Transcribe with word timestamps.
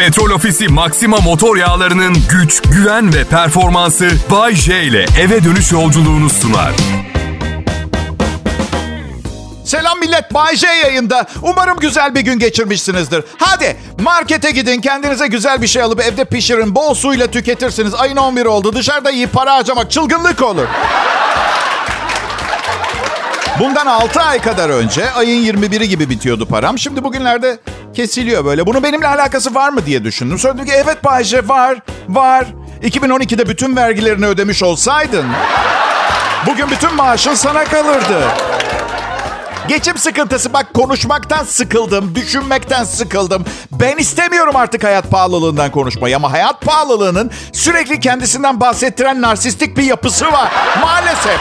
Petrol 0.00 0.30
Ofisi 0.30 0.68
Maxima 0.68 1.16
motor 1.16 1.56
yağlarının 1.56 2.16
güç, 2.30 2.62
güven 2.62 3.14
ve 3.14 3.24
performansı 3.24 4.10
Bay 4.30 4.54
J 4.54 4.82
ile 4.82 5.06
eve 5.20 5.44
dönüş 5.44 5.72
yolculuğunu 5.72 6.30
sunar. 6.30 6.72
Selam 9.64 10.00
millet, 10.00 10.34
Bay 10.34 10.56
J 10.56 10.66
yayında. 10.66 11.26
Umarım 11.42 11.78
güzel 11.80 12.14
bir 12.14 12.20
gün 12.20 12.38
geçirmişsinizdir. 12.38 13.24
Hadi 13.38 13.76
markete 13.98 14.50
gidin, 14.50 14.80
kendinize 14.80 15.26
güzel 15.26 15.62
bir 15.62 15.66
şey 15.66 15.82
alıp 15.82 16.00
evde 16.00 16.24
pişirin. 16.24 16.74
Bol 16.74 16.94
suyla 16.94 17.26
tüketirsiniz. 17.26 17.94
Ayın 17.94 18.16
11 18.16 18.46
oldu. 18.46 18.72
Dışarıda 18.72 19.10
iyi 19.10 19.26
para 19.26 19.54
harcamak 19.54 19.90
çılgınlık 19.90 20.42
olur. 20.42 20.66
Bundan 23.60 23.86
6 23.86 24.20
ay 24.20 24.40
kadar 24.40 24.70
önce 24.70 25.10
ayın 25.10 25.44
21'i 25.44 25.88
gibi 25.88 26.10
bitiyordu 26.10 26.46
param. 26.46 26.78
Şimdi 26.78 27.04
bugünlerde 27.04 27.58
kesiliyor 27.94 28.44
böyle. 28.44 28.66
Bunun 28.66 28.82
benimle 28.82 29.08
alakası 29.08 29.54
var 29.54 29.70
mı 29.70 29.86
diye 29.86 30.04
düşündüm. 30.04 30.38
Sonra 30.38 30.54
dedim 30.54 30.66
ki 30.66 30.72
evet 30.74 31.04
Bayce 31.04 31.48
var, 31.48 31.78
var. 32.08 32.46
2012'de 32.82 33.48
bütün 33.48 33.76
vergilerini 33.76 34.26
ödemiş 34.26 34.62
olsaydın 34.62 35.24
bugün 36.46 36.70
bütün 36.70 36.94
maaşın 36.94 37.34
sana 37.34 37.64
kalırdı. 37.64 38.22
Geçim 39.68 39.98
sıkıntısı 39.98 40.52
bak 40.52 40.74
konuşmaktan 40.74 41.44
sıkıldım, 41.44 42.14
düşünmekten 42.14 42.84
sıkıldım. 42.84 43.44
Ben 43.72 43.96
istemiyorum 43.96 44.56
artık 44.56 44.84
hayat 44.84 45.10
pahalılığından 45.10 45.70
konuşmayı 45.70 46.16
ama 46.16 46.32
hayat 46.32 46.60
pahalılığının 46.60 47.30
sürekli 47.52 48.00
kendisinden 48.00 48.60
bahsettiren 48.60 49.22
narsistik 49.22 49.76
bir 49.76 49.82
yapısı 49.82 50.32
var. 50.32 50.52
Maalesef. 50.80 51.40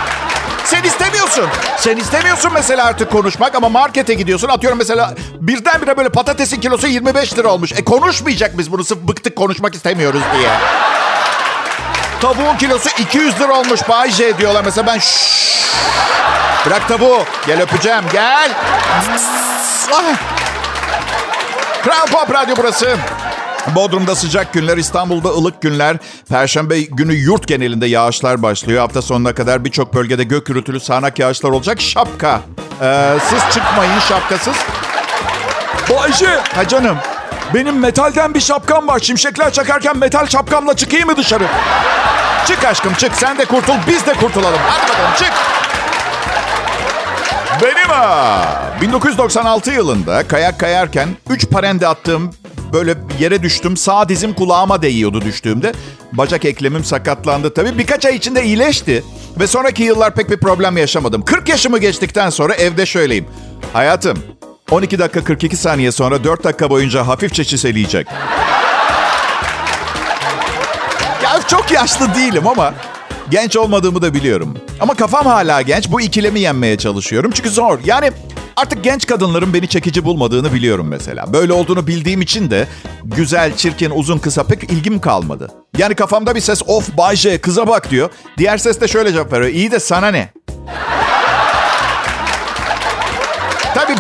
Sen 0.70 0.84
istemiyorsun. 0.84 1.50
Sen 1.78 1.98
istemiyorsun 1.98 2.54
mesela 2.54 2.86
artık 2.86 3.12
konuşmak 3.12 3.56
ama 3.56 3.70
markete 3.70 4.14
gidiyorsun. 4.14 4.48
Atıyorum 4.50 4.78
mesela 4.78 5.14
birdenbire 5.34 5.98
böyle 5.98 6.10
patatesin 6.10 6.62
kilosu 6.62 6.88
25 6.88 7.38
lira 7.38 7.48
olmuş. 7.48 7.72
E 7.72 7.84
konuşmayacak 7.86 8.58
biz 8.58 8.72
bunu 8.72 8.84
sırf 8.84 8.98
bıktık 9.00 9.36
konuşmak 9.36 9.76
istemiyoruz 9.76 10.22
diye. 10.38 10.50
Tavuğun 12.22 12.58
kilosu 12.58 12.90
200 13.00 13.40
lira 13.40 13.54
olmuş 13.54 13.90
Bay 13.90 14.12
J 14.12 14.38
diyorlar. 14.38 14.64
Mesela 14.66 14.88
ben 14.88 14.98
şşş. 14.98 15.70
Bırak 16.66 16.88
tavuğu. 16.88 17.24
Gel 17.48 17.62
öpeceğim. 17.62 18.04
Gel. 18.14 18.52
Ah. 19.94 20.16
Kral 21.84 22.06
Pop 22.12 22.34
Radyo 22.36 22.56
burası. 22.58 22.98
Bodrum'da 23.76 24.16
sıcak 24.16 24.54
günler, 24.54 24.78
İstanbul'da 24.78 25.30
ılık 25.30 25.62
günler. 25.62 25.98
Perşembe 26.30 26.82
günü 26.82 27.14
yurt 27.14 27.48
genelinde 27.48 27.86
yağışlar 27.86 28.42
başlıyor. 28.42 28.82
Hafta 28.82 29.02
sonuna 29.02 29.34
kadar 29.34 29.66
birçok 29.66 29.94
bölgede 29.94 30.24
gök 30.24 30.46
gürültülü 30.46 30.80
sağanak 30.80 31.20
yağışlar 31.20 31.50
olacak. 31.50 31.82
Şapka. 31.82 32.42
Ee, 32.82 33.18
siz 33.30 33.40
çıkmayın 33.54 34.00
şapkasız. 34.10 34.56
Bayşe. 35.90 36.40
Ha 36.56 36.68
canım. 36.68 36.98
Benim 37.54 37.80
metalden 37.80 38.34
bir 38.34 38.40
şapkam 38.40 38.88
var. 38.88 39.00
Şimşekler 39.00 39.54
çakarken 39.54 39.98
metal 39.98 40.28
şapkamla 40.28 40.74
çıkayım 40.76 41.08
mı 41.08 41.18
dışarı? 41.18 41.48
Çık 42.48 42.66
aşkım 42.66 42.94
çık. 42.94 43.16
Sen 43.16 43.38
de 43.38 43.46
kurtul, 43.46 43.74
biz 43.88 44.06
de 44.06 44.14
kurtulalım. 44.14 44.60
Hadi 44.68 44.92
bakalım 44.92 45.12
çık. 45.18 45.32
Benim 47.64 47.90
ha. 47.90 48.42
1996 48.82 49.72
yılında 49.72 50.28
kayak 50.28 50.60
kayarken 50.60 51.10
3 51.30 51.50
parende 51.50 51.88
attığım 51.88 52.32
böyle 52.74 52.96
yere 53.20 53.44
düştüm. 53.44 53.78
Sağ 53.78 54.10
dizim 54.10 54.34
kulağıma 54.34 54.82
değiyordu 54.82 55.22
düştüğümde. 55.22 55.74
Bacak 56.12 56.46
eklemim 56.46 56.84
sakatlandı 56.84 57.54
tabii. 57.54 57.78
Birkaç 57.78 58.06
ay 58.06 58.16
içinde 58.16 58.44
iyileşti. 58.44 59.04
Ve 59.40 59.48
sonraki 59.48 59.84
yıllar 59.84 60.16
pek 60.16 60.30
bir 60.30 60.38
problem 60.38 60.78
yaşamadım. 60.78 61.26
40 61.26 61.50
yaşımı 61.50 61.78
geçtikten 61.78 62.30
sonra 62.30 62.56
evde 62.56 62.86
şöyleyim. 62.86 63.26
Hayatım 63.74 64.18
12 64.72 65.00
dakika 65.00 65.24
42 65.24 65.58
saniye 65.58 65.92
sonra 65.92 66.24
4 66.24 66.44
dakika 66.44 66.70
boyunca 66.70 67.08
hafifçe 67.08 67.44
çiseleyecek. 67.44 68.08
ya 71.24 71.40
çok 71.48 71.72
yaşlı 71.72 72.16
değilim 72.16 72.48
ama 72.48 72.74
genç 73.30 73.58
olmadığımı 73.58 74.02
da 74.02 74.14
biliyorum. 74.14 74.58
Ama 74.80 74.94
kafam 74.94 75.26
hala 75.26 75.62
genç. 75.62 75.92
Bu 75.92 76.02
ikilemi 76.02 76.40
yenmeye 76.40 76.78
çalışıyorum. 76.78 77.32
Çünkü 77.32 77.50
zor. 77.50 77.80
Yani 77.86 78.12
artık 78.60 78.84
genç 78.84 79.06
kadınların 79.06 79.54
beni 79.54 79.68
çekici 79.68 80.06
bulmadığını 80.06 80.54
biliyorum 80.54 80.88
mesela. 80.88 81.34
Böyle 81.34 81.54
olduğunu 81.54 81.88
bildiğim 81.88 82.22
için 82.22 82.52
de 82.52 82.68
güzel, 83.04 83.56
çirkin, 83.58 83.90
uzun, 83.90 84.18
kısa 84.18 84.44
pek 84.44 84.64
ilgim 84.64 85.00
kalmadı. 85.00 85.52
Yani 85.78 85.96
kafamda 85.96 86.36
bir 86.36 86.42
ses 86.42 86.62
of 86.68 86.98
Bayce 86.98 87.42
kıza 87.42 87.68
bak 87.68 87.92
diyor. 87.92 88.10
Diğer 88.38 88.58
ses 88.58 88.82
de 88.82 88.88
şöyle 88.88 89.14
cevap 89.14 89.34
veriyor. 89.34 89.52
İyi 89.52 89.72
de 89.72 89.80
sana 89.80 90.08
ne? 90.08 90.30
Tabii 93.76 93.96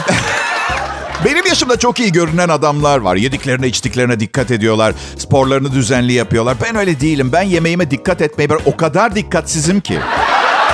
benim 1.25 1.45
yaşımda 1.45 1.79
çok 1.79 1.99
iyi 1.99 2.11
görünen 2.11 2.49
adamlar 2.49 2.97
var. 2.97 3.15
Yediklerine 3.15 3.67
içtiklerine 3.67 4.19
dikkat 4.19 4.51
ediyorlar. 4.51 4.93
Sporlarını 5.17 5.71
düzenli 5.71 6.13
yapıyorlar. 6.13 6.57
Ben 6.63 6.75
öyle 6.75 6.99
değilim. 6.99 7.29
Ben 7.31 7.43
yemeğime 7.43 7.91
dikkat 7.91 8.21
etmeyi 8.21 8.49
o 8.65 8.77
kadar 8.77 9.15
dikkatsizim 9.15 9.81
ki. 9.81 9.99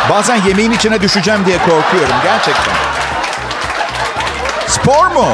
Bazen 0.09 0.41
yemeğin 0.47 0.71
içine 0.71 1.01
düşeceğim 1.01 1.45
diye 1.45 1.57
korkuyorum 1.57 2.15
gerçekten. 2.23 3.04
Spor 4.67 5.07
mu? 5.07 5.25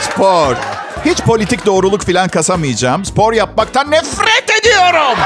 Spor. 0.00 0.56
Hiç 1.04 1.18
politik 1.20 1.66
doğruluk 1.66 2.02
falan 2.06 2.28
kasamayacağım. 2.28 3.04
Spor 3.04 3.32
yapmaktan 3.32 3.90
nefret 3.90 4.50
ediyorum. 4.60 5.18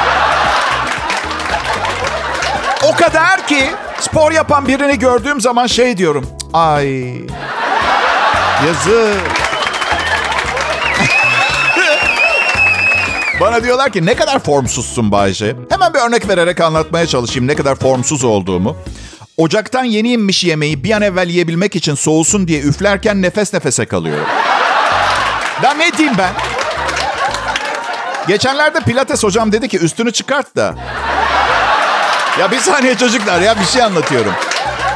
O 2.85 2.97
kadar 2.97 3.47
ki 3.47 3.71
spor 4.01 4.33
yapan 4.33 4.67
birini 4.69 4.99
gördüğüm 4.99 5.41
zaman 5.41 5.67
şey 5.67 5.97
diyorum. 5.97 6.27
Ay 6.53 7.13
Yazık. 8.67 9.23
Bana 13.41 13.65
diyorlar 13.65 13.93
ki 13.93 14.07
ne 14.07 14.15
kadar 14.15 14.39
formsuzsun 14.39 15.13
Bayce. 15.13 15.57
Hemen 15.69 15.95
bir 15.95 15.99
örnek 15.99 16.29
vererek 16.29 16.61
anlatmaya 16.61 17.07
çalışayım 17.07 17.47
ne 17.47 17.55
kadar 17.55 17.75
formsuz 17.75 18.25
olduğumu. 18.25 18.77
Ocaktan 19.37 19.85
yeni 19.85 20.13
inmiş 20.13 20.45
yemeği 20.45 20.85
bir 20.85 20.91
an 20.91 21.03
evvel 21.03 21.29
yiyebilmek 21.29 21.77
için 21.77 21.95
soğusun 21.95 22.49
diye 22.49 22.61
üflerken 22.61 23.23
nefes 23.23 23.55
nefese 23.55 23.87
kalıyorum. 23.87 24.27
Daha 25.63 25.75
ne 25.75 25.93
diyeyim 25.93 26.19
ben? 26.19 26.31
Geçenlerde 28.29 28.81
pilates 28.81 29.25
hocam 29.25 29.53
dedi 29.53 29.69
ki 29.69 29.79
üstünü 29.79 30.13
çıkart 30.13 30.57
da. 30.57 30.75
Ya 32.41 32.51
bir 32.51 32.59
saniye 32.59 32.97
çocuklar 32.97 33.41
ya 33.41 33.61
bir 33.61 33.65
şey 33.65 33.83
anlatıyorum. 33.83 34.33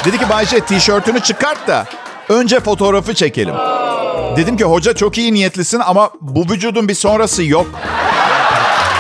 Dedi 0.05 0.19
ki 0.19 0.29
Bayce 0.29 0.61
tişörtünü 0.61 1.21
çıkart 1.21 1.69
da 1.69 1.87
önce 2.29 2.61
fotoğrafı 2.61 3.15
çekelim. 3.15 3.55
Dedim 4.37 4.57
ki 4.57 4.65
hoca 4.65 4.95
çok 4.95 5.19
iyi 5.19 5.35
niyetlisin 5.35 5.81
ama 5.87 6.11
bu 6.21 6.53
vücudun 6.53 6.89
bir 6.89 6.95
sonrası 6.95 7.45
yok. 7.45 7.67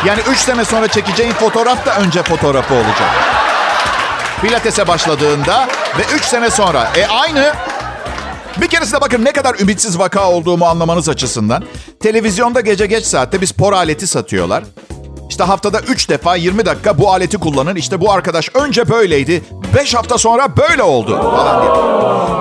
Yani 0.06 0.20
üç 0.30 0.38
sene 0.38 0.64
sonra 0.64 0.88
çekeceğin 0.88 1.32
fotoğraf 1.32 1.86
da 1.86 1.96
önce 1.96 2.22
fotoğrafı 2.22 2.74
olacak. 2.74 3.29
Pilates'e 4.42 4.88
başladığında 4.88 5.68
ve 5.98 6.02
üç 6.16 6.24
sene 6.24 6.50
sonra. 6.50 6.88
E 6.96 7.06
aynı. 7.06 7.52
Bir 8.60 8.66
keresinde 8.66 9.00
bakın 9.00 9.24
ne 9.24 9.32
kadar 9.32 9.54
ümitsiz 9.60 9.98
vaka 9.98 10.30
olduğumu 10.30 10.64
anlamanız 10.66 11.08
açısından. 11.08 11.64
Televizyonda 12.00 12.60
gece 12.60 12.86
geç 12.86 13.04
saatte 13.04 13.40
bir 13.40 13.46
spor 13.46 13.72
aleti 13.72 14.06
satıyorlar. 14.06 14.64
İşte 15.28 15.44
haftada 15.44 15.80
3 15.80 16.08
defa 16.08 16.36
20 16.36 16.66
dakika 16.66 16.98
bu 16.98 17.12
aleti 17.12 17.38
kullanın. 17.38 17.76
İşte 17.76 18.00
bu 18.00 18.12
arkadaş 18.12 18.48
önce 18.54 18.88
böyleydi. 18.88 19.42
5 19.74 19.94
hafta 19.94 20.18
sonra 20.18 20.56
böyle 20.56 20.82
oldu 20.82 21.22
falan 21.22 21.62
diye. 21.62 21.72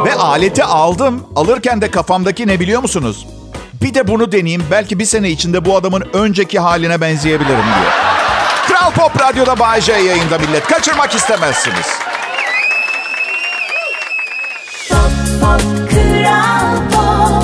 Ve 0.06 0.20
aleti 0.20 0.64
aldım. 0.64 1.24
Alırken 1.36 1.82
de 1.82 1.92
kafamdaki 1.92 2.48
ne 2.48 2.60
biliyor 2.60 2.82
musunuz? 2.82 3.28
Bir 3.82 3.94
de 3.94 4.08
bunu 4.08 4.32
deneyeyim. 4.32 4.64
Belki 4.72 5.00
bir 5.00 5.06
sene 5.06 5.30
içinde 5.30 5.66
bu 5.66 5.76
adamın 5.76 6.04
önceki 6.14 6.60
haline 6.60 7.02
benzeyebilirim 7.02 7.48
diye. 7.56 8.09
Kral 8.90 9.10
Pop 9.10 9.22
Radyo'da 9.22 9.60
Bay 9.60 9.82
J 9.82 9.92
yayında 9.94 10.38
millet. 10.38 10.68
Kaçırmak 10.68 11.16
istemezsiniz. 11.16 11.88
Pop, 14.90 15.00
pop, 15.42 15.62
Kral 15.90 16.78
Pop. 16.92 17.44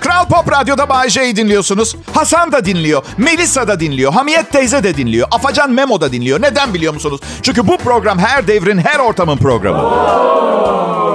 Kral 0.00 0.28
Pop 0.28 0.52
Radyo'da 0.52 0.88
Bay 0.88 1.08
J'yi 1.08 1.36
dinliyorsunuz. 1.36 1.96
Hasan 2.14 2.52
da 2.52 2.64
dinliyor. 2.64 3.04
Melisa 3.18 3.68
da 3.68 3.80
dinliyor. 3.80 4.12
Hamiyet 4.12 4.50
teyze 4.50 4.84
de 4.84 4.96
dinliyor. 4.96 5.28
Afacan 5.30 5.70
Memo 5.70 6.00
da 6.00 6.12
dinliyor. 6.12 6.42
Neden 6.42 6.74
biliyor 6.74 6.94
musunuz? 6.94 7.20
Çünkü 7.42 7.68
bu 7.68 7.76
program 7.76 8.18
her 8.18 8.46
devrin, 8.46 8.78
her 8.78 8.98
ortamın 8.98 9.36
programı. 9.36 9.82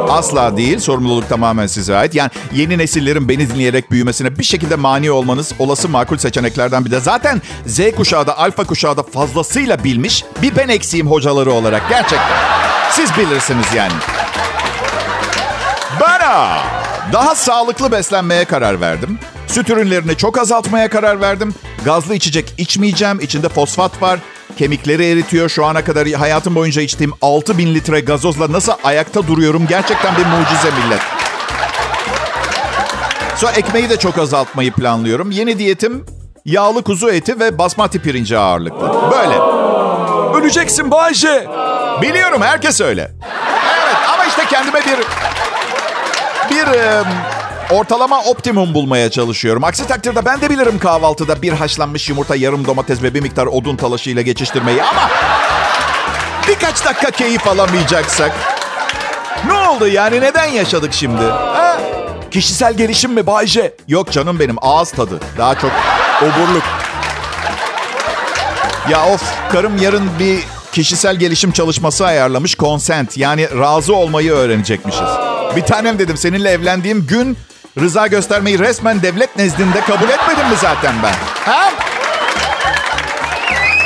Asla 0.10 0.58
değil. 0.58 0.80
Sorumluluk 0.80 1.30
tamamen 1.30 1.68
size 1.68 1.96
ait. 1.96 2.16
Yani 2.16 2.30
yeni 2.54 2.78
nesillerin 2.78 3.30
beni 3.30 3.50
dinleyerek 3.50 3.92
büyümesine 3.92 4.38
bir 4.40 4.44
şekilde 4.44 4.76
mani 4.76 5.12
olmanız 5.12 5.54
olası 5.60 5.90
makul 5.90 6.18
seçeneklerden 6.18 6.86
bir 6.86 6.92
de. 6.92 7.00
Zaten 7.00 7.42
Z 7.66 7.80
kuşağı 7.98 8.28
da 8.28 8.38
alfa 8.38 8.64
kuşağı 8.64 8.98
da 8.98 9.04
fazlasıyla 9.04 9.84
bilmiş. 9.84 10.24
Bir 10.42 10.56
ben 10.56 10.68
eksiğim 10.68 11.08
hocaları 11.08 11.52
olarak. 11.52 11.90
Gerçekten. 11.90 12.38
Siz 12.92 13.18
bilirsiniz 13.18 13.66
yani. 13.76 13.94
Bana 16.02 16.58
daha 17.14 17.36
sağlıklı 17.36 17.92
beslenmeye 17.92 18.46
karar 18.46 18.82
verdim. 18.82 19.20
Süt 19.48 19.70
ürünlerini 19.70 20.18
çok 20.18 20.38
azaltmaya 20.38 20.90
karar 20.90 21.22
verdim. 21.22 21.56
Gazlı 21.86 22.16
içecek 22.16 22.54
içmeyeceğim. 22.58 23.20
İçinde 23.20 23.50
fosfat 23.50 24.02
var. 24.02 24.20
Kemikleri 24.60 25.12
eritiyor. 25.12 25.50
Şu 25.50 25.66
ana 25.66 25.84
kadar 25.84 26.08
hayatım 26.08 26.56
boyunca 26.56 26.82
içtiğim 26.82 27.14
6000 27.22 27.76
litre 27.76 28.00
gazozla 28.00 28.52
nasıl 28.52 28.74
ayakta 28.84 29.28
duruyorum 29.28 29.68
gerçekten 29.70 30.16
bir 30.16 30.26
mucize 30.26 30.70
millet. 30.84 31.02
Sonra 33.36 33.52
ekmeği 33.52 33.90
de 33.90 33.98
çok 33.98 34.18
azaltmayı 34.18 34.72
planlıyorum. 34.72 35.32
Yeni 35.32 35.60
diyetim 35.60 36.06
yağlı 36.46 36.84
kuzu 36.84 37.10
eti 37.10 37.40
ve 37.40 37.58
basmati 37.58 38.02
pirinci 38.02 38.38
ağırlıklı. 38.38 39.12
Böyle. 39.12 39.40
Öleceksin 40.40 40.92
Bayce. 40.92 41.48
Biliyorum 42.02 42.42
herkes 42.42 42.82
öyle. 42.82 43.12
Evet 43.84 43.96
ama 44.14 44.26
işte 44.26 44.46
kendime 44.50 44.80
bir 44.80 44.98
bir 46.56 46.68
ortalama 47.70 48.22
optimum 48.24 48.74
bulmaya 48.74 49.12
çalışıyorum. 49.12 49.64
Aksi 49.64 49.88
takdirde 49.88 50.26
ben 50.26 50.42
de 50.42 50.50
bilirim 50.50 50.80
kahvaltıda 50.80 51.42
bir 51.42 51.54
haşlanmış 51.54 52.10
yumurta, 52.10 52.36
yarım 52.36 52.66
domates 52.68 53.04
ve 53.04 53.14
bir 53.14 53.22
miktar 53.22 53.46
odun 53.48 53.76
talaşıyla 53.76 54.22
geçiştirmeyi 54.22 54.84
ama 54.84 55.10
birkaç 56.48 56.86
dakika 56.86 57.12
keyif 57.12 57.48
alamayacaksak 57.48 58.32
ne 59.48 59.54
oldu 59.54 59.88
yani 59.88 60.22
neden 60.22 60.46
yaşadık 60.46 60.94
şimdi? 60.94 61.24
Ha? 61.24 61.80
Kişisel 62.32 62.74
gelişim 62.74 63.14
mi 63.14 63.28
Bayce? 63.28 63.76
Yok 63.88 64.12
canım 64.12 64.40
benim 64.40 64.56
ağız 64.62 64.92
tadı. 64.92 65.20
Daha 65.38 65.56
çok 65.56 65.72
oburluk. 66.22 66.64
Ya 68.90 69.06
of 69.14 69.24
karım 69.52 69.78
yarın 69.78 70.10
bir 70.20 70.40
kişisel 70.72 71.16
gelişim 71.16 71.52
çalışması 71.52 72.06
ayarlamış 72.06 72.58
consent. 72.58 73.18
Yani 73.18 73.48
razı 73.60 73.96
olmayı 73.96 74.32
öğrenecekmişiz. 74.32 75.10
Bir 75.56 75.62
tanem 75.62 76.00
dedim 76.00 76.18
seninle 76.18 76.50
evlendiğim 76.50 77.08
gün 77.08 77.38
rıza 77.80 78.08
göstermeyi 78.08 78.60
resmen 78.60 79.02
devlet 79.02 79.38
nezdinde 79.38 79.82
kabul 79.82 80.10
etmedim 80.10 80.48
mi 80.50 80.56
zaten 80.62 80.94
ben? 81.04 81.14
Ha? 81.52 81.72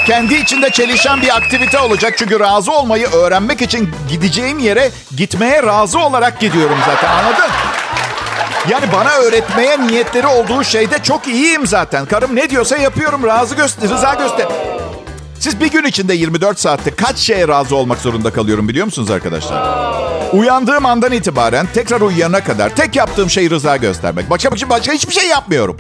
Kendi 0.07 0.33
içinde 0.35 0.69
çelişen 0.69 1.21
bir 1.21 1.38
aktivite 1.38 1.80
olacak. 1.80 2.13
Çünkü 2.18 2.39
razı 2.39 2.71
olmayı 2.71 3.07
öğrenmek 3.07 3.62
için 3.62 3.89
gideceğim 4.09 4.59
yere 4.59 4.91
gitmeye 5.18 5.63
razı 5.63 6.00
olarak 6.00 6.39
gidiyorum 6.39 6.77
zaten 6.85 7.09
anladın? 7.09 7.50
Yani 8.69 8.85
bana 8.94 9.12
öğretmeye 9.12 9.88
niyetleri 9.88 10.27
olduğu 10.27 10.63
şeyde 10.63 11.03
çok 11.03 11.27
iyiyim 11.27 11.68
zaten. 11.68 12.06
Karım 12.06 12.36
ne 12.36 12.50
diyorsa 12.50 12.77
yapıyorum. 12.77 13.24
Razı 13.24 13.56
göster, 13.56 13.89
rıza 13.89 14.13
göster. 14.13 14.47
Siz 15.43 15.59
bir 15.59 15.71
gün 15.71 15.83
içinde 15.83 16.13
24 16.13 16.59
saatte 16.59 16.91
kaç 16.91 17.17
şeye 17.17 17.47
razı 17.47 17.75
olmak 17.75 17.99
zorunda 17.99 18.31
kalıyorum 18.31 18.67
biliyor 18.67 18.85
musunuz 18.85 19.11
arkadaşlar? 19.11 19.63
Uyandığım 20.33 20.85
andan 20.85 21.11
itibaren 21.11 21.67
tekrar 21.73 22.01
uyuyana 22.01 22.43
kadar 22.43 22.75
tek 22.75 22.95
yaptığım 22.95 23.29
şey 23.29 23.49
rıza 23.49 23.77
göstermek. 23.77 24.29
Başka 24.29 24.51
başka, 24.51 24.69
başka 24.69 24.93
hiçbir 24.93 25.13
şey 25.13 25.27
yapmıyorum. 25.27 25.77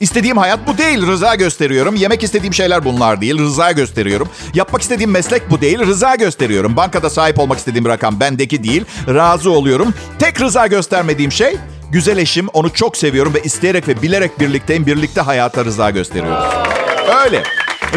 İstediğim 0.00 0.36
hayat 0.36 0.66
bu 0.66 0.78
değil. 0.78 1.06
Rıza 1.06 1.34
gösteriyorum. 1.34 1.94
Yemek 1.94 2.22
istediğim 2.22 2.54
şeyler 2.54 2.84
bunlar 2.84 3.20
değil. 3.20 3.38
Rıza 3.38 3.72
gösteriyorum. 3.72 4.28
Yapmak 4.54 4.82
istediğim 4.82 5.10
meslek 5.10 5.50
bu 5.50 5.60
değil. 5.60 5.78
Rıza 5.78 6.14
gösteriyorum. 6.14 6.76
Bankada 6.76 7.10
sahip 7.10 7.38
olmak 7.38 7.58
istediğim 7.58 7.86
rakam 7.86 8.20
bendeki 8.20 8.64
değil. 8.64 8.84
Razı 9.08 9.50
oluyorum. 9.50 9.94
Tek 10.18 10.40
rıza 10.40 10.66
göstermediğim 10.66 11.32
şey 11.32 11.56
güzel 11.90 12.16
eşim. 12.16 12.48
Onu 12.48 12.72
çok 12.72 12.96
seviyorum 12.96 13.34
ve 13.34 13.42
isteyerek 13.42 13.88
ve 13.88 14.02
bilerek 14.02 14.40
birlikteyim. 14.40 14.86
Birlikte 14.86 15.20
hayata 15.20 15.64
rıza 15.64 15.90
gösteriyoruz. 15.90 16.54
Öyle. 17.24 17.42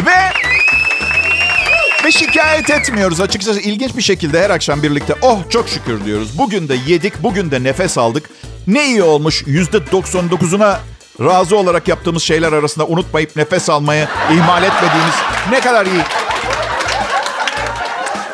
Ve 0.06 0.47
ve 2.08 2.12
şikayet 2.12 2.70
etmiyoruz 2.70 3.20
açıkçası. 3.20 3.60
ilginç 3.60 3.96
bir 3.96 4.02
şekilde 4.02 4.42
her 4.42 4.50
akşam 4.50 4.82
birlikte 4.82 5.14
oh 5.22 5.38
çok 5.50 5.68
şükür 5.68 6.04
diyoruz. 6.04 6.38
Bugün 6.38 6.68
de 6.68 6.76
yedik, 6.86 7.22
bugün 7.22 7.50
de 7.50 7.62
nefes 7.62 7.98
aldık. 7.98 8.30
Ne 8.66 8.86
iyi 8.86 9.02
olmuş 9.02 9.42
%99'una 9.42 10.76
razı 11.20 11.56
olarak 11.56 11.88
yaptığımız 11.88 12.22
şeyler 12.22 12.52
arasında 12.52 12.86
unutmayıp 12.86 13.36
nefes 13.36 13.70
almayı 13.70 14.08
ihmal 14.32 14.62
etmediğimiz 14.62 15.14
ne 15.50 15.60
kadar 15.60 15.86
iyi. 15.86 16.02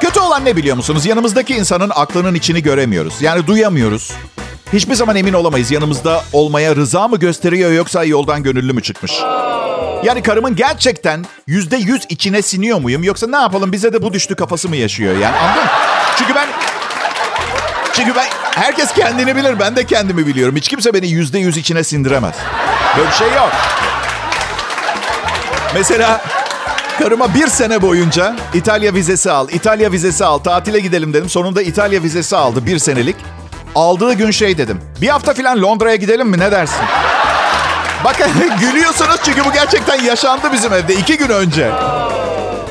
Kötü 0.01 0.21
olan 0.21 0.45
ne 0.45 0.57
biliyor 0.57 0.77
musunuz? 0.77 1.07
Yanımızdaki 1.07 1.55
insanın 1.55 1.93
aklının 1.95 2.35
içini 2.35 2.63
göremiyoruz. 2.63 3.15
Yani 3.21 3.47
duyamıyoruz. 3.47 4.13
Hiçbir 4.73 4.95
zaman 4.95 5.17
emin 5.17 5.33
olamayız 5.33 5.71
yanımızda 5.71 6.25
olmaya 6.33 6.77
rıza 6.77 7.09
mı 7.09 7.19
gösteriyor 7.19 7.73
yoksa 7.73 8.05
yoldan 8.05 8.43
gönüllü 8.43 8.73
mü 8.73 8.83
çıkmış? 8.83 9.13
Yani 10.05 10.23
karımın 10.23 10.57
gerçekten 10.57 11.25
yüzde 11.47 11.77
yüz 11.77 12.03
içine 12.09 12.43
siniyor 12.43 12.81
muyum? 12.81 13.05
Yoksa 13.05 13.27
ne 13.27 13.37
yapalım 13.37 13.73
bize 13.73 13.93
de 13.93 14.03
bu 14.03 14.13
düştü 14.13 14.35
kafası 14.35 14.69
mı 14.69 14.77
yaşıyor? 14.77 15.19
Yani 15.19 15.37
anladın? 15.37 15.69
Çünkü 16.19 16.35
ben... 16.35 16.49
Çünkü 17.93 18.15
ben... 18.15 18.27
Herkes 18.55 18.93
kendini 18.93 19.37
bilir. 19.37 19.59
Ben 19.59 19.77
de 19.77 19.85
kendimi 19.87 20.27
biliyorum. 20.27 20.57
Hiç 20.57 20.69
kimse 20.69 20.95
beni 20.95 21.09
yüzde 21.09 21.39
yüz 21.39 21.57
içine 21.57 21.85
sindiremez. 21.85 22.35
Böyle 22.99 23.09
bir 23.11 23.15
şey 23.15 23.29
yok. 23.29 23.53
Mesela 25.75 26.21
karıma 26.99 27.35
bir 27.35 27.47
sene 27.47 27.83
boyunca 27.83 28.37
İtalya 28.55 28.95
vizesi 28.95 29.31
al, 29.31 29.49
İtalya 29.49 29.93
vizesi 29.93 30.25
al, 30.25 30.39
tatile 30.39 30.81
gidelim 30.81 31.13
dedim. 31.15 31.29
Sonunda 31.29 31.63
İtalya 31.63 32.03
vizesi 32.03 32.37
aldı 32.37 32.67
bir 32.67 32.79
senelik. 32.79 33.17
Aldığı 33.75 34.13
gün 34.13 34.31
şey 34.31 34.59
dedim. 34.59 34.81
Bir 35.01 35.09
hafta 35.09 35.35
falan 35.35 35.63
Londra'ya 35.63 35.97
gidelim 35.97 36.29
mi 36.29 36.39
ne 36.39 36.53
dersin? 36.53 36.85
Bakın 38.05 38.31
gülüyorsunuz 38.61 39.17
çünkü 39.25 39.45
bu 39.45 39.53
gerçekten 39.53 40.03
yaşandı 40.03 40.53
bizim 40.53 40.73
evde 40.73 40.95
iki 40.95 41.17
gün 41.19 41.29
önce. 41.29 41.71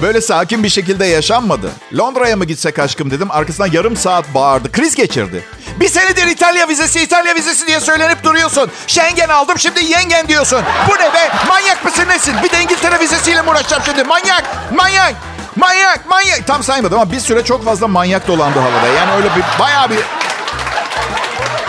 Böyle 0.02 0.22
sakin 0.22 0.64
bir 0.64 0.70
şekilde 0.70 1.06
yaşanmadı. 1.06 1.70
Londra'ya 1.98 2.36
mı 2.36 2.46
gitsek 2.46 2.80
aşkım 2.80 3.12
dedim. 3.12 3.32
Arkasından 3.32 3.72
yarım 3.72 3.98
saat 3.98 4.34
bağırdı. 4.34 4.72
Kriz 4.72 4.96
geçirdi. 4.96 5.44
Bir 5.80 5.88
senedir 5.88 6.28
İtalya 6.28 6.68
vizesi, 6.68 7.02
İtalya 7.02 7.36
vizesi 7.36 7.68
diye 7.68 7.80
söylenip 7.80 8.24
duruyorsun. 8.24 8.72
Schengen 8.88 9.30
aldım 9.30 9.60
şimdi 9.60 9.86
yengen 9.86 10.28
diyorsun. 10.28 10.62
Bu 10.88 10.94
ne 10.94 11.14
be? 11.14 11.32
Manyak 11.48 11.86
mısın 11.86 12.04
nesin? 12.08 12.34
Bir 12.44 12.50
de 12.52 12.62
İngiltere 12.62 13.00
vizesiyle 13.00 13.42
mi 13.42 13.50
uğraşacağım 13.50 13.84
şimdi? 13.86 14.04
Manyak, 14.04 14.44
manyak, 14.76 15.14
manyak, 15.56 16.10
manyak. 16.10 16.48
Tam 16.48 16.64
saymadım 16.64 17.00
ama 17.00 17.12
bir 17.12 17.20
süre 17.20 17.44
çok 17.44 17.66
fazla 17.66 17.88
manyak 17.88 18.28
dolandı 18.28 18.60
havada. 18.60 18.88
Yani 18.98 19.12
öyle 19.16 19.28
bir 19.36 19.60
bayağı 19.60 19.90
bir... 19.90 20.00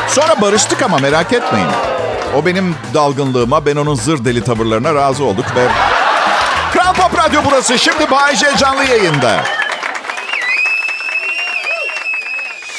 Sonra 0.08 0.40
barıştık 0.40 0.82
ama 0.82 0.99
merak 0.99 1.32
etmeyin. 1.32 1.69
O 2.36 2.46
benim 2.46 2.75
dalgınlığıma, 2.94 3.66
ben 3.66 3.76
onun 3.76 3.94
zır 3.94 4.25
deli 4.25 4.44
tavırlarına 4.44 4.94
razı 4.94 5.25
olduk 5.25 5.44
ve... 5.56 5.69
Kral 6.72 6.94
Pop 6.94 7.19
Radyo 7.19 7.40
burası. 7.46 7.78
Şimdi 7.78 8.10
Bay 8.10 8.36
J 8.36 8.46
canlı 8.58 8.84
yayında. 8.84 9.44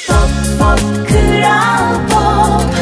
Pop 0.08 0.30
pop 0.60 0.80
kral 1.08 1.96
pop 2.10 2.76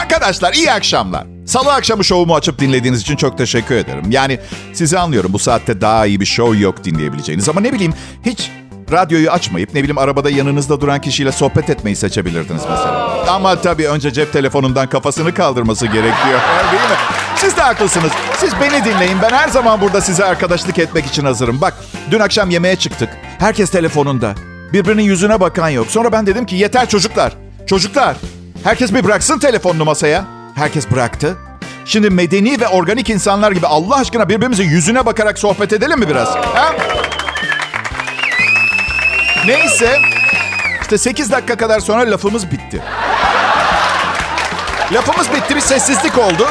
Arkadaşlar 0.00 0.52
iyi 0.52 0.72
akşamlar. 0.72 1.26
Salı 1.46 1.72
akşamı 1.72 2.04
şovumu 2.04 2.34
açıp 2.34 2.58
dinlediğiniz 2.58 3.00
için 3.00 3.16
çok 3.16 3.38
teşekkür 3.38 3.74
ederim. 3.74 4.10
Yani 4.10 4.40
sizi 4.72 4.98
anlıyorum 4.98 5.32
bu 5.32 5.38
saatte 5.38 5.80
daha 5.80 6.06
iyi 6.06 6.20
bir 6.20 6.26
show 6.26 6.58
yok 6.58 6.84
dinleyebileceğiniz. 6.84 7.48
Ama 7.48 7.60
ne 7.60 7.72
bileyim 7.72 7.94
hiç 8.26 8.50
radyoyu 8.92 9.30
açmayıp 9.30 9.74
ne 9.74 9.80
bileyim 9.80 9.98
arabada 9.98 10.30
yanınızda 10.30 10.80
duran 10.80 11.00
kişiyle 11.00 11.32
sohbet 11.32 11.70
etmeyi 11.70 11.96
seçebilirdiniz 11.96 12.62
mesela. 12.70 13.24
Ama 13.28 13.60
tabii 13.60 13.88
önce 13.88 14.12
cep 14.12 14.32
telefonundan 14.32 14.88
kafasını 14.88 15.34
kaldırması 15.34 15.86
gerekiyor. 15.86 16.40
Değil 16.72 16.82
mi? 16.82 16.96
Siz 17.36 17.56
de 17.56 17.60
haklısınız. 17.62 18.12
Siz 18.38 18.52
beni 18.60 18.84
dinleyin. 18.84 19.18
Ben 19.22 19.30
her 19.30 19.48
zaman 19.48 19.80
burada 19.80 20.00
size 20.00 20.24
arkadaşlık 20.24 20.78
etmek 20.78 21.06
için 21.06 21.24
hazırım. 21.24 21.60
Bak 21.60 21.74
dün 22.10 22.20
akşam 22.20 22.50
yemeğe 22.50 22.76
çıktık. 22.76 23.08
Herkes 23.38 23.70
telefonunda. 23.70 24.34
Birbirinin 24.72 25.02
yüzüne 25.02 25.40
bakan 25.40 25.68
yok. 25.68 25.86
Sonra 25.90 26.12
ben 26.12 26.26
dedim 26.26 26.46
ki 26.46 26.56
yeter 26.56 26.88
çocuklar. 26.88 27.32
Çocuklar. 27.66 28.16
Herkes 28.64 28.94
bir 28.94 29.04
bıraksın 29.04 29.38
telefonunu 29.38 29.84
masaya. 29.84 30.24
Herkes 30.54 30.90
bıraktı. 30.90 31.36
Şimdi 31.84 32.10
medeni 32.10 32.60
ve 32.60 32.68
organik 32.68 33.10
insanlar 33.10 33.52
gibi 33.52 33.66
Allah 33.66 33.96
aşkına 33.96 34.28
birbirimizin 34.28 34.64
yüzüne 34.64 35.06
bakarak 35.06 35.38
sohbet 35.38 35.72
edelim 35.72 35.98
mi 35.98 36.08
biraz? 36.08 36.28
Ha? 36.28 36.72
Neyse. 39.46 39.98
İşte 40.82 40.98
8 40.98 41.32
dakika 41.32 41.56
kadar 41.56 41.80
sonra 41.80 42.10
lafımız 42.10 42.50
bitti. 42.50 42.82
Lafımız 44.92 45.32
bitti 45.32 45.56
bir 45.56 45.60
sessizlik 45.60 46.18
oldu. 46.18 46.48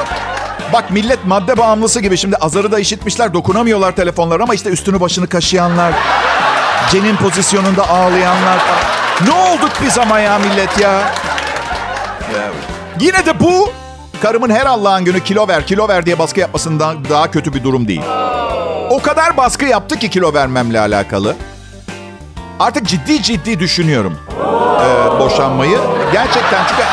Bak 0.73 0.91
millet 0.91 1.25
madde 1.25 1.57
bağımlısı 1.57 2.01
gibi 2.01 2.17
şimdi 2.17 2.35
azarı 2.35 2.71
da 2.71 2.79
işitmişler 2.79 3.33
dokunamıyorlar 3.33 3.95
telefonlara 3.95 4.43
ama 4.43 4.53
işte 4.53 4.69
üstünü 4.69 4.99
başını 4.99 5.27
kaşıyanlar. 5.27 5.93
Cenin 6.91 7.15
pozisyonunda 7.15 7.89
ağlayanlar. 7.89 8.59
Ne 9.27 9.31
olduk 9.31 9.71
biz 9.85 9.97
ama 9.97 10.19
ya 10.19 10.39
millet 10.39 10.79
ya. 10.79 11.11
Yine 12.99 13.25
de 13.25 13.39
bu 13.39 13.71
karımın 14.21 14.49
her 14.49 14.65
Allah'ın 14.65 15.05
günü 15.05 15.23
kilo 15.23 15.47
ver 15.47 15.67
kilo 15.67 15.87
ver 15.87 16.05
diye 16.05 16.19
baskı 16.19 16.39
yapmasından 16.39 17.05
daha 17.09 17.31
kötü 17.31 17.53
bir 17.53 17.63
durum 17.63 17.87
değil. 17.87 18.01
O 18.89 19.01
kadar 19.01 19.37
baskı 19.37 19.65
yaptı 19.65 19.99
ki 19.99 20.09
kilo 20.09 20.33
vermemle 20.33 20.79
alakalı. 20.79 21.35
Artık 22.59 22.87
ciddi 22.87 23.23
ciddi 23.23 23.59
düşünüyorum 23.59 24.19
ee, 24.31 25.19
boşanmayı. 25.19 25.77
Gerçekten 26.13 26.65
çünkü 26.69 26.83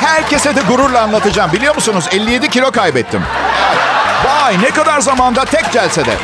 herkese 0.00 0.56
de 0.56 0.60
gururla 0.60 1.02
anlatacağım. 1.02 1.52
Biliyor 1.52 1.74
musunuz 1.74 2.04
57 2.12 2.50
kilo 2.50 2.70
kaybettim. 2.70 3.22
Vay 4.24 4.62
ne 4.62 4.70
kadar 4.70 5.00
zamanda 5.00 5.44
tek 5.44 5.72
celsede. 5.72 6.14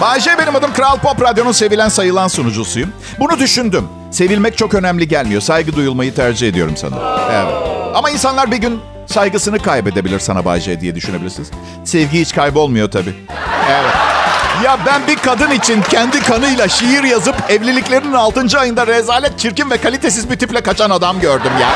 Bayce 0.00 0.38
benim 0.38 0.56
adım 0.56 0.72
Kral 0.72 0.96
Pop 0.96 1.22
Radyo'nun 1.22 1.52
sevilen 1.52 1.88
sayılan 1.88 2.28
sunucusuyum. 2.28 2.92
Bunu 3.18 3.38
düşündüm. 3.38 3.88
Sevilmek 4.10 4.58
çok 4.58 4.74
önemli 4.74 5.08
gelmiyor. 5.08 5.40
Saygı 5.40 5.76
duyulmayı 5.76 6.14
tercih 6.14 6.48
ediyorum 6.48 6.76
sanırım. 6.76 7.02
Evet. 7.32 7.54
Ama 7.94 8.10
insanlar 8.10 8.50
bir 8.50 8.56
gün 8.56 8.80
saygısını 9.06 9.58
kaybedebilir 9.58 10.18
sana 10.18 10.44
Bayce 10.44 10.80
diye 10.80 10.94
düşünebilirsiniz. 10.94 11.50
Sevgi 11.84 12.20
hiç 12.20 12.34
kaybolmuyor 12.34 12.90
tabii. 12.90 13.14
Evet. 13.70 14.19
Ya 14.64 14.78
ben 14.86 15.06
bir 15.06 15.16
kadın 15.16 15.50
için 15.50 15.82
kendi 15.82 16.20
kanıyla 16.20 16.68
şiir 16.68 17.04
yazıp 17.04 17.34
evliliklerinin 17.48 18.12
6. 18.12 18.58
ayında 18.60 18.86
rezalet, 18.86 19.38
çirkin 19.38 19.70
ve 19.70 19.78
kalitesiz 19.78 20.30
bir 20.30 20.38
tiple 20.38 20.60
kaçan 20.60 20.90
adam 20.90 21.20
gördüm 21.20 21.52
ya. 21.60 21.68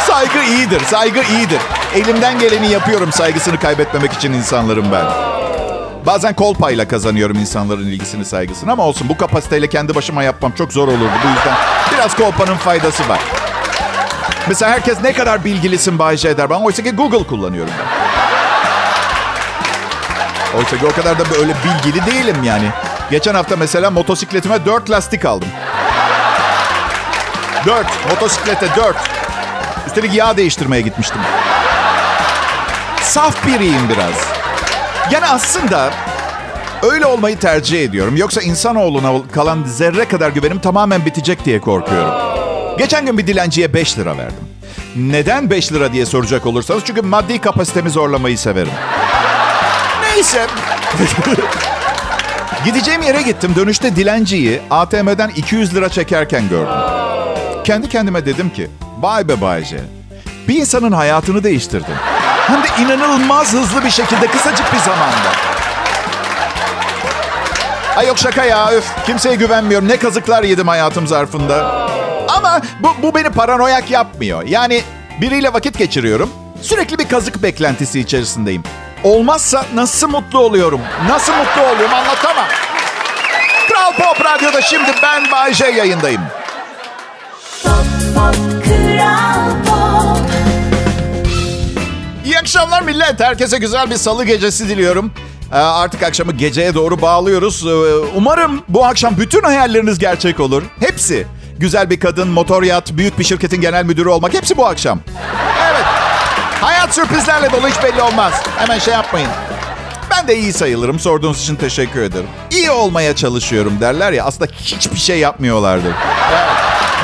Saygı 0.00 0.38
iyidir, 0.38 0.80
saygı 0.84 1.20
iyidir. 1.20 1.60
Elimden 1.94 2.38
geleni 2.38 2.70
yapıyorum 2.70 3.12
saygısını 3.12 3.58
kaybetmemek 3.58 4.12
için 4.12 4.32
insanların 4.32 4.92
ben. 4.92 5.04
Bazen 6.06 6.34
kolpayla 6.34 6.88
kazanıyorum 6.88 7.36
insanların 7.38 7.86
ilgisini, 7.86 8.24
saygısını 8.24 8.72
ama 8.72 8.82
olsun 8.86 9.08
bu 9.08 9.16
kapasiteyle 9.16 9.66
kendi 9.68 9.94
başıma 9.94 10.22
yapmam 10.22 10.52
çok 10.52 10.72
zor 10.72 10.88
olurdu. 10.88 11.10
Bu 11.24 11.28
yüzden 11.28 11.54
biraz 11.94 12.16
kolpanın 12.16 12.56
faydası 12.56 13.08
var. 13.08 13.20
Mesela 14.48 14.72
herkes 14.72 15.02
ne 15.02 15.12
kadar 15.12 15.44
bilgilisin 15.44 15.98
Bay 15.98 16.16
J 16.16 16.36
der 16.36 16.50
bana. 16.50 16.64
Oysa 16.64 16.82
ki 16.82 16.90
Google 16.90 17.26
kullanıyorum 17.26 17.72
ben. 17.78 18.19
Oysa 20.58 20.78
ki 20.78 20.86
o 20.86 20.92
kadar 20.92 21.18
da 21.18 21.30
böyle 21.30 21.54
bilgili 21.64 22.06
değilim 22.06 22.42
yani. 22.44 22.70
Geçen 23.10 23.34
hafta 23.34 23.56
mesela 23.56 23.90
motosikletime 23.90 24.66
dört 24.66 24.90
lastik 24.90 25.24
aldım. 25.24 25.48
Dört. 27.66 27.86
Motosiklete 28.10 28.66
dört. 28.76 28.96
Üstelik 29.86 30.14
yağ 30.14 30.36
değiştirmeye 30.36 30.82
gitmiştim. 30.82 31.20
Saf 33.02 33.46
biriyim 33.46 33.88
biraz. 33.88 34.14
Yani 35.10 35.26
aslında 35.26 35.90
öyle 36.82 37.06
olmayı 37.06 37.38
tercih 37.38 37.84
ediyorum. 37.84 38.16
Yoksa 38.16 38.42
insanoğluna 38.42 39.12
kalan 39.32 39.64
zerre 39.66 40.08
kadar 40.08 40.30
güvenim 40.30 40.58
tamamen 40.58 41.04
bitecek 41.04 41.44
diye 41.44 41.60
korkuyorum. 41.60 42.14
Geçen 42.78 43.06
gün 43.06 43.18
bir 43.18 43.26
dilenciye 43.26 43.74
5 43.74 43.98
lira 43.98 44.18
verdim. 44.18 44.48
Neden 44.96 45.50
5 45.50 45.72
lira 45.72 45.92
diye 45.92 46.06
soracak 46.06 46.46
olursanız 46.46 46.82
çünkü 46.86 47.02
maddi 47.02 47.40
kapasitemi 47.40 47.90
zorlamayı 47.90 48.38
severim. 48.38 48.72
Neyse. 50.14 50.46
Gideceğim 52.64 53.02
yere 53.02 53.22
gittim. 53.22 53.52
Dönüşte 53.56 53.96
dilenciyi 53.96 54.60
ATM'den 54.70 55.28
200 55.28 55.74
lira 55.74 55.88
çekerken 55.88 56.48
gördüm. 56.48 56.74
Kendi 57.64 57.88
kendime 57.88 58.26
dedim 58.26 58.50
ki, 58.50 58.70
vay 59.00 59.28
be 59.28 59.40
Bayce. 59.40 59.80
Bir 60.48 60.54
insanın 60.56 60.92
hayatını 60.92 61.44
değiştirdin. 61.44 61.94
Hem 62.46 62.62
de 62.62 62.66
inanılmaz 62.82 63.52
hızlı 63.52 63.84
bir 63.84 63.90
şekilde 63.90 64.26
kısacık 64.26 64.72
bir 64.72 64.78
zamanda. 64.78 65.32
Ay 67.96 68.06
yok 68.06 68.18
şaka 68.18 68.44
ya 68.44 68.70
öf. 68.70 68.84
Kimseye 69.06 69.34
güvenmiyorum. 69.34 69.88
Ne 69.88 69.96
kazıklar 69.96 70.42
yedim 70.42 70.68
hayatım 70.68 71.06
zarfında. 71.06 71.88
Ama 72.28 72.60
bu, 72.80 72.88
bu 73.02 73.14
beni 73.14 73.30
paranoyak 73.30 73.90
yapmıyor. 73.90 74.42
Yani 74.46 74.82
biriyle 75.20 75.52
vakit 75.52 75.78
geçiriyorum. 75.78 76.30
Sürekli 76.62 76.98
bir 76.98 77.08
kazık 77.08 77.42
beklentisi 77.42 78.00
içerisindeyim. 78.00 78.62
Olmazsa 79.04 79.64
nasıl 79.74 80.08
mutlu 80.08 80.38
oluyorum? 80.38 80.80
Nasıl 81.08 81.32
mutlu 81.32 81.62
oluyorum 81.62 81.94
anlatamam. 81.94 82.46
Kral 83.68 83.92
Pop 83.92 84.24
Radyo'da 84.24 84.62
şimdi 84.62 84.90
ben 85.02 85.30
Bay 85.30 85.54
J 85.54 85.66
yayındayım. 85.66 86.22
Pop, 87.62 87.72
pop, 88.14 88.34
Kral 88.64 89.50
Pop. 89.66 90.30
İyi 92.24 92.38
akşamlar 92.38 92.82
millet. 92.82 93.20
Herkese 93.20 93.58
güzel 93.58 93.90
bir 93.90 93.96
salı 93.96 94.24
gecesi 94.24 94.68
diliyorum. 94.68 95.12
Ee, 95.52 95.56
Artık 95.56 96.02
akşamı 96.02 96.32
geceye 96.32 96.74
doğru 96.74 97.02
bağlıyoruz. 97.02 97.66
Ee, 97.66 97.70
Umarım 98.16 98.62
bu 98.68 98.84
akşam 98.86 99.16
bütün 99.18 99.42
hayalleriniz 99.42 99.98
gerçek 99.98 100.40
olur. 100.40 100.62
Hepsi. 100.80 101.26
Güzel 101.58 101.90
bir 101.90 102.00
kadın, 102.00 102.28
motor 102.28 102.62
yat, 102.62 102.92
büyük 102.92 103.18
bir 103.18 103.24
şirketin 103.24 103.60
genel 103.60 103.84
müdürü 103.84 104.08
olmak. 104.08 104.34
Hepsi 104.34 104.56
bu 104.56 104.66
akşam. 104.66 105.00
Evet. 105.70 105.79
Hayat 106.60 106.94
sürprizlerle 106.94 107.52
dolu 107.52 107.68
hiç 107.68 107.82
belli 107.82 108.02
olmaz. 108.02 108.32
Hemen 108.58 108.78
şey 108.78 108.94
yapmayın. 108.94 109.28
Ben 110.10 110.28
de 110.28 110.36
iyi 110.36 110.52
sayılırım. 110.52 110.98
Sorduğunuz 110.98 111.42
için 111.42 111.56
teşekkür 111.56 112.02
ederim. 112.02 112.26
İyi 112.50 112.70
olmaya 112.70 113.16
çalışıyorum 113.16 113.80
derler 113.80 114.12
ya. 114.12 114.24
Aslında 114.24 114.50
hiçbir 114.52 114.98
şey 114.98 115.18
yapmıyorlardır. 115.18 115.92
Evet. 116.32 116.50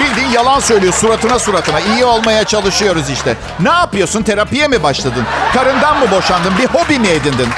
Bildiğin 0.00 0.28
yalan 0.30 0.60
söylüyor 0.60 0.92
suratına 0.92 1.38
suratına. 1.38 1.80
İyi 1.80 2.04
olmaya 2.04 2.44
çalışıyoruz 2.44 3.10
işte. 3.10 3.36
Ne 3.60 3.70
yapıyorsun? 3.70 4.22
Terapiye 4.22 4.68
mi 4.68 4.82
başladın? 4.82 5.24
Karından 5.54 5.98
mı 5.98 6.10
boşandın? 6.10 6.52
Bir 6.58 6.66
hobi 6.66 6.98
mi 6.98 7.08
edindin? 7.08 7.48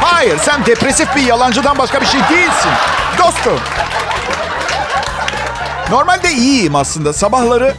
Hayır, 0.00 0.38
sen 0.38 0.66
depresif 0.66 1.16
bir 1.16 1.22
yalancıdan 1.22 1.78
başka 1.78 2.00
bir 2.00 2.06
şey 2.06 2.20
değilsin. 2.20 2.70
Dostum. 3.18 3.60
Normalde 5.90 6.32
iyiyim 6.32 6.76
aslında. 6.76 7.12
Sabahları 7.12 7.74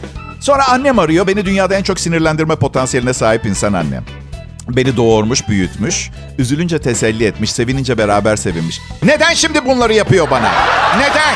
sonra 0.48 0.68
annem 0.68 1.00
arıyor. 1.00 1.28
Beni 1.28 1.46
dünyada 1.46 1.76
en 1.76 1.84
çok 1.84 2.00
sinirlendirme 2.00 2.56
potansiyeline 2.56 3.14
sahip 3.14 3.46
insan 3.46 3.74
annem. 3.74 4.04
Beni 4.70 4.98
doğurmuş, 4.98 5.48
büyütmüş. 5.48 6.12
Üzülünce 6.38 6.80
teselli 6.80 7.26
etmiş, 7.26 7.52
sevinince 7.52 7.98
beraber 7.98 8.36
sevinmiş. 8.36 8.82
Neden 9.04 9.34
şimdi 9.34 9.66
bunları 9.66 9.94
yapıyor 9.94 10.32
bana? 10.32 10.52
Neden? 10.98 11.36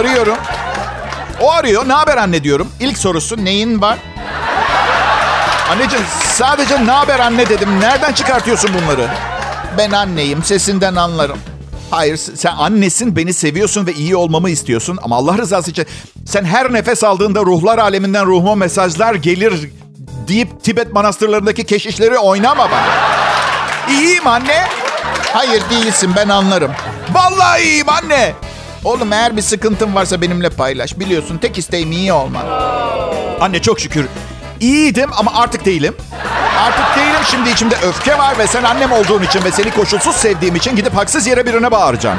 Arıyorum. 0.00 0.36
O 1.40 1.52
arıyor. 1.52 1.88
Ne 1.88 1.92
haber 1.92 2.16
anne 2.16 2.44
diyorum. 2.44 2.68
İlk 2.80 2.98
sorusu 2.98 3.44
neyin 3.44 3.80
var? 3.80 3.98
Anneciğim 5.70 6.04
sadece 6.32 6.86
ne 6.86 6.90
haber 6.90 7.18
anne 7.18 7.48
dedim. 7.48 7.80
Nereden 7.80 8.12
çıkartıyorsun 8.12 8.70
bunları? 8.74 9.06
Ben 9.78 9.90
anneyim. 9.90 10.44
Sesinden 10.44 10.94
anlarım. 10.94 11.38
Hayır 11.90 12.16
sen 12.16 12.52
annesin 12.58 13.16
beni 13.16 13.32
seviyorsun 13.32 13.86
ve 13.86 13.92
iyi 13.92 14.16
olmamı 14.16 14.50
istiyorsun. 14.50 14.98
Ama 15.02 15.16
Allah 15.16 15.38
rızası 15.38 15.70
için 15.70 15.86
sen 16.26 16.44
her 16.44 16.72
nefes 16.72 17.04
aldığında 17.04 17.40
ruhlar 17.40 17.78
aleminden 17.78 18.26
ruhuma 18.26 18.54
mesajlar 18.54 19.14
gelir 19.14 19.70
deyip 20.28 20.64
Tibet 20.64 20.92
manastırlarındaki 20.92 21.64
keşişleri 21.64 22.18
oynama 22.18 22.70
bana. 22.70 22.88
İyiyim 23.90 24.26
anne. 24.26 24.64
Hayır 25.32 25.62
değilsin 25.70 26.10
ben 26.16 26.28
anlarım. 26.28 26.70
Vallahi 27.12 27.62
iyiyim 27.62 27.88
anne. 27.88 28.32
Oğlum 28.84 29.12
eğer 29.12 29.36
bir 29.36 29.42
sıkıntın 29.42 29.94
varsa 29.94 30.20
benimle 30.20 30.50
paylaş. 30.50 30.98
Biliyorsun 30.98 31.38
tek 31.38 31.58
isteğim 31.58 31.92
iyi 31.92 32.12
olman. 32.12 32.44
Anne 33.40 33.62
çok 33.62 33.80
şükür 33.80 34.06
iyiydim 34.60 35.10
ama 35.16 35.32
artık 35.34 35.64
değilim. 35.64 35.96
Artık 36.60 36.79
değilim 37.20 37.30
şimdi 37.30 37.50
içimde 37.50 37.74
öfke 37.76 38.18
var 38.18 38.38
ve 38.38 38.46
sen 38.46 38.62
annem 38.62 38.92
olduğun 38.92 39.22
için 39.22 39.44
ve 39.44 39.50
seni 39.50 39.70
koşulsuz 39.70 40.16
sevdiğim 40.16 40.56
için 40.56 40.76
gidip 40.76 40.96
haksız 40.96 41.26
yere 41.26 41.46
birine 41.46 41.70
bağıracağım. 41.70 42.18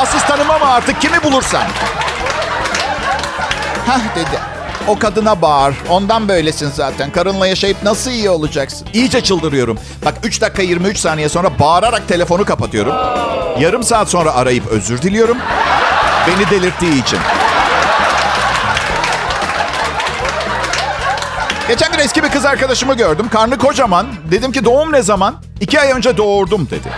Asistanıma 0.00 0.58
mı 0.58 0.64
artık 0.64 1.00
kimi 1.00 1.22
bulursan. 1.22 1.62
Hah 3.86 4.00
dedi. 4.16 4.38
O 4.88 4.98
kadına 4.98 5.42
bağır. 5.42 5.74
Ondan 5.88 6.28
böylesin 6.28 6.70
zaten. 6.74 7.10
Karınla 7.10 7.46
yaşayıp 7.46 7.82
nasıl 7.82 8.10
iyi 8.10 8.30
olacaksın? 8.30 8.88
İyice 8.92 9.20
çıldırıyorum. 9.20 9.78
Bak 10.04 10.14
3 10.24 10.40
dakika 10.40 10.62
23 10.62 10.98
saniye 10.98 11.28
sonra 11.28 11.58
bağırarak 11.58 12.08
telefonu 12.08 12.44
kapatıyorum. 12.44 12.94
Yarım 13.60 13.82
saat 13.82 14.08
sonra 14.08 14.34
arayıp 14.34 14.66
özür 14.66 15.02
diliyorum. 15.02 15.38
Beni 16.26 16.50
delirttiği 16.50 17.02
için. 17.02 17.18
Geçen 21.68 21.92
gün 21.92 21.98
eski 21.98 22.22
bir 22.22 22.28
kız 22.28 22.44
arkadaşımı 22.44 22.96
gördüm. 22.96 23.28
Karnı 23.28 23.58
kocaman. 23.58 24.06
Dedim 24.30 24.52
ki 24.52 24.64
doğum 24.64 24.92
ne 24.92 25.02
zaman? 25.02 25.42
İki 25.60 25.80
ay 25.80 25.92
önce 25.92 26.16
doğurdum 26.16 26.68
dedi. 26.70 26.88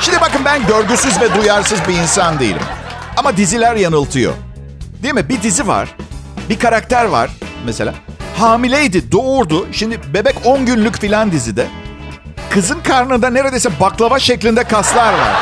Şimdi 0.00 0.20
bakın 0.20 0.44
ben 0.44 0.66
görgüsüz 0.66 1.20
ve 1.20 1.34
duyarsız 1.34 1.88
bir 1.88 1.94
insan 1.94 2.38
değilim. 2.40 2.62
Ama 3.16 3.36
diziler 3.36 3.76
yanıltıyor. 3.76 4.32
Değil 5.02 5.14
mi? 5.14 5.28
Bir 5.28 5.42
dizi 5.42 5.66
var. 5.68 5.88
Bir 6.48 6.58
karakter 6.58 7.04
var 7.04 7.30
mesela. 7.66 7.94
Hamileydi, 8.38 9.12
doğurdu. 9.12 9.66
Şimdi 9.72 10.00
bebek 10.14 10.36
10 10.44 10.66
günlük 10.66 11.00
filan 11.00 11.32
dizide. 11.32 11.66
Kızın 12.50 12.80
karnında 12.80 13.30
neredeyse 13.30 13.80
baklava 13.80 14.18
şeklinde 14.18 14.64
kaslar 14.64 15.12
var. 15.12 15.36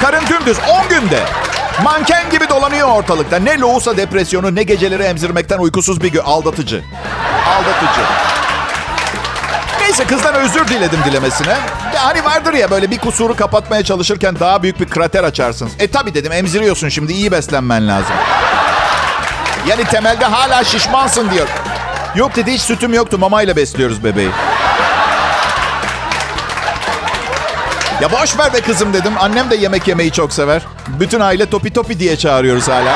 Karın 0.00 0.26
dümdüz 0.26 0.58
10 0.84 0.88
günde. 0.88 1.20
Manken 1.84 2.30
gibi 2.30 2.48
dolanıyor 2.48 2.88
ortalıkta. 2.88 3.36
Ne 3.38 3.58
lohusa 3.58 3.96
depresyonu 3.96 4.54
ne 4.54 4.62
geceleri 4.62 5.02
emzirmekten 5.02 5.58
uykusuz 5.58 6.02
bir 6.02 6.12
gö... 6.12 6.22
Aldatıcı. 6.22 6.84
Aldatıcı. 7.48 8.00
Neyse 9.80 10.04
kızdan 10.06 10.34
özür 10.34 10.68
diledim 10.68 10.98
dilemesine. 11.04 11.56
Ya 11.94 12.04
hani 12.04 12.24
vardır 12.24 12.52
ya 12.54 12.70
böyle 12.70 12.90
bir 12.90 12.98
kusuru 12.98 13.36
kapatmaya 13.36 13.84
çalışırken 13.84 14.36
daha 14.40 14.62
büyük 14.62 14.80
bir 14.80 14.86
krater 14.86 15.24
açarsınız. 15.24 15.72
E 15.78 15.86
tabi 15.86 16.14
dedim 16.14 16.32
emziriyorsun 16.32 16.88
şimdi 16.88 17.12
iyi 17.12 17.32
beslenmen 17.32 17.88
lazım. 17.88 18.16
Yani 19.68 19.84
temelde 19.84 20.24
hala 20.24 20.64
şişmansın 20.64 21.30
diyor. 21.30 21.48
Yok 22.14 22.36
dedi 22.36 22.52
hiç 22.52 22.62
sütüm 22.62 22.94
yoktu 22.94 23.18
mamayla 23.18 23.56
besliyoruz 23.56 24.04
bebeği. 24.04 24.30
Ya 28.00 28.12
boş 28.12 28.38
ver 28.38 28.52
be 28.54 28.60
kızım 28.60 28.92
dedim. 28.92 29.12
Annem 29.20 29.50
de 29.50 29.56
yemek 29.56 29.88
yemeyi 29.88 30.12
çok 30.12 30.32
sever. 30.32 30.62
Bütün 30.88 31.20
aile 31.20 31.50
topi 31.50 31.72
topi 31.72 31.98
diye 32.00 32.16
çağırıyoruz 32.16 32.68
hala. 32.68 32.94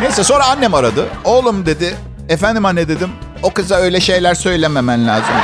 Neyse 0.00 0.24
sonra 0.24 0.44
annem 0.44 0.74
aradı. 0.74 1.08
Oğlum 1.24 1.66
dedi. 1.66 1.96
Efendim 2.28 2.64
anne 2.66 2.88
dedim. 2.88 3.10
O 3.42 3.50
kıza 3.52 3.76
öyle 3.76 4.00
şeyler 4.00 4.34
söylememen 4.34 5.06
lazım. 5.08 5.34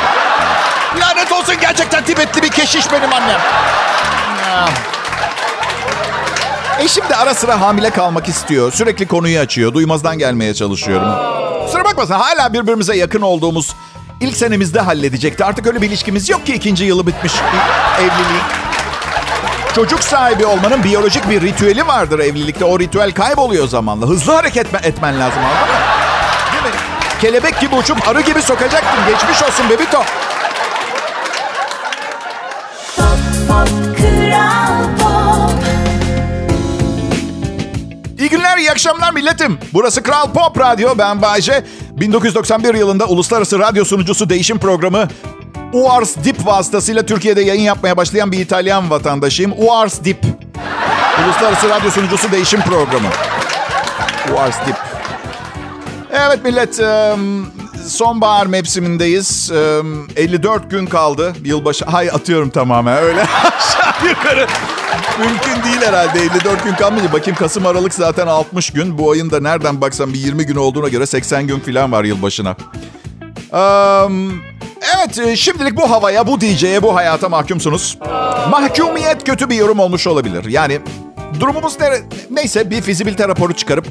Lanet 1.00 1.32
olsun 1.32 1.54
gerçekten 1.60 2.04
Tibetli 2.04 2.42
bir 2.42 2.48
keşiş 2.48 2.92
benim 2.92 3.12
annem. 3.12 3.40
Ya. 4.48 4.68
E 6.80 6.88
şimdi 6.88 7.14
ara 7.14 7.34
sıra 7.34 7.60
hamile 7.60 7.90
kalmak 7.90 8.28
istiyor. 8.28 8.72
Sürekli 8.72 9.06
konuyu 9.08 9.40
açıyor. 9.40 9.74
Duymazdan 9.74 10.18
gelmeye 10.18 10.54
çalışıyorum. 10.54 11.08
Sıra 11.72 11.84
bakmasın 11.84 12.14
hala 12.14 12.52
birbirimize 12.52 12.96
yakın 12.96 13.20
olduğumuz 13.20 13.74
ilk 14.20 14.36
senemizde 14.36 14.80
halledecekti. 14.80 15.44
Artık 15.44 15.66
öyle 15.66 15.82
bir 15.82 15.86
ilişkimiz 15.86 16.28
yok 16.28 16.46
ki 16.46 16.54
ikinci 16.54 16.84
yılı 16.84 17.06
bitmiş 17.06 17.32
evliliğin. 17.98 18.42
Çocuk 19.74 20.02
sahibi 20.04 20.46
olmanın 20.46 20.84
biyolojik 20.84 21.30
bir 21.30 21.42
ritüeli 21.42 21.86
vardır 21.86 22.18
evlilikte. 22.18 22.64
O 22.64 22.78
ritüel 22.78 23.12
kayboluyor 23.12 23.68
zamanla. 23.68 24.06
Hızlı 24.06 24.32
hareket 24.32 24.74
etmen 24.84 25.20
lazım 25.20 25.38
anladın 25.44 25.74
mı? 25.74 25.80
Kelebek 27.20 27.60
gibi 27.60 27.74
uçup 27.74 28.08
arı 28.08 28.20
gibi 28.20 28.42
sokacaktın. 28.42 29.00
Geçmiş 29.08 29.42
olsun 29.42 29.70
bebito. 29.70 30.02
Akşamlar 38.78 39.12
milletim. 39.12 39.58
Burası 39.72 40.02
Kral 40.02 40.32
Pop 40.32 40.60
Radyo. 40.60 40.98
Ben 40.98 41.22
Bayce. 41.22 41.64
1991 41.90 42.74
yılında 42.74 43.06
uluslararası 43.06 43.58
radyo 43.58 43.84
sunucusu 43.84 44.30
değişim 44.30 44.58
programı 44.58 45.08
UARS 45.72 46.16
Dip 46.24 46.46
vasıtasıyla 46.46 47.06
Türkiye'de 47.06 47.40
yayın 47.40 47.62
yapmaya 47.62 47.96
başlayan 47.96 48.32
bir 48.32 48.38
İtalyan 48.38 48.90
vatandaşıyım. 48.90 49.52
UARS 49.56 50.04
Dip. 50.04 50.24
Uluslararası 51.24 51.68
radyo 51.68 51.90
sunucusu 51.90 52.32
değişim 52.32 52.60
programı. 52.60 53.08
UARS 54.34 54.56
Dip. 54.66 54.76
Evet 56.12 56.44
millet, 56.44 56.80
sonbahar 57.88 58.46
mevsimindeyiz. 58.46 59.50
Em, 59.50 60.08
54 60.16 60.70
gün 60.70 60.86
kaldı 60.86 61.32
yılbaşı. 61.44 61.84
Hay 61.84 62.10
atıyorum 62.10 62.50
tamamen 62.50 62.98
öyle 62.98 63.26
yukarı. 64.08 64.46
Mümkün 65.18 65.64
değil 65.64 65.80
herhalde 65.86 66.20
54 66.20 66.64
gün 66.64 66.74
kalmayınca. 66.74 67.12
Bakayım 67.12 67.36
Kasım 67.38 67.66
Aralık 67.66 67.94
zaten 67.94 68.26
60 68.26 68.70
gün. 68.70 68.98
Bu 68.98 69.10
ayın 69.10 69.30
da 69.30 69.40
nereden 69.40 69.80
baksam 69.80 70.12
bir 70.12 70.18
20 70.18 70.46
gün 70.46 70.56
olduğuna 70.56 70.88
göre 70.88 71.06
80 71.06 71.46
gün 71.46 71.60
falan 71.60 71.92
var 71.92 72.04
yılbaşına. 72.04 72.56
Em, 73.52 74.30
evet 74.96 75.18
e, 75.18 75.36
şimdilik 75.36 75.76
bu 75.76 75.90
havaya, 75.90 76.26
bu 76.26 76.40
DJ'ye, 76.40 76.82
bu 76.82 76.94
hayata 76.94 77.28
mahkumsunuz. 77.28 77.98
Mahkumiyet 78.50 79.24
kötü 79.24 79.50
bir 79.50 79.54
yorum 79.56 79.78
olmuş 79.78 80.06
olabilir. 80.06 80.44
Yani 80.44 80.80
durumumuz 81.40 81.80
ne, 81.80 81.90
neyse 82.30 82.70
bir 82.70 82.82
fizibilite 82.82 83.28
raporu 83.28 83.52
çıkarıp 83.52 83.86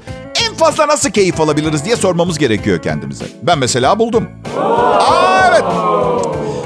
en 0.47 0.53
fazla 0.53 0.87
nasıl 0.87 1.09
keyif 1.09 1.41
alabiliriz 1.41 1.85
diye 1.85 1.95
sormamız 1.95 2.37
gerekiyor 2.37 2.81
kendimize. 2.81 3.25
Ben 3.43 3.59
mesela 3.59 3.99
buldum. 3.99 4.29
Aa, 4.59 5.47
evet. 5.49 5.63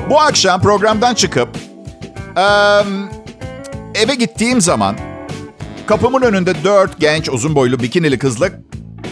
Bu 0.10 0.20
akşam 0.20 0.62
programdan 0.62 1.14
çıkıp 1.14 1.50
em, 2.38 3.21
eve 3.96 4.16
gittiğim 4.16 4.62
zaman 4.62 4.96
kapımın 5.86 6.22
önünde 6.22 6.64
dört 6.64 7.00
genç 7.00 7.30
uzun 7.30 7.56
boylu 7.56 7.80
bikinili 7.80 8.20
kızla 8.20 8.50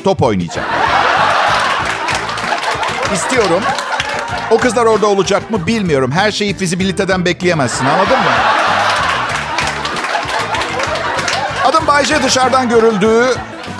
top 0.04 0.22
oynayacağım. 0.22 0.68
İstiyorum. 3.14 3.64
O 4.52 4.58
kızlar 4.58 4.86
orada 4.86 5.08
olacak 5.08 5.52
mı 5.52 5.68
bilmiyorum. 5.68 6.12
Her 6.12 6.32
şeyi 6.32 6.54
fizibiliteden 6.58 7.26
bekleyemezsin 7.26 7.86
anladın 7.86 8.18
mı? 8.18 8.32
Adım 11.66 11.88
Bayce 11.88 12.24
dışarıdan 12.24 12.70
görüldüğü, 12.70 13.26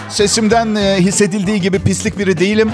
sesimden 0.10 0.76
e, 0.76 0.96
hissedildiği 1.00 1.62
gibi 1.62 1.80
pislik 1.80 2.20
biri 2.20 2.40
değilim. 2.40 2.72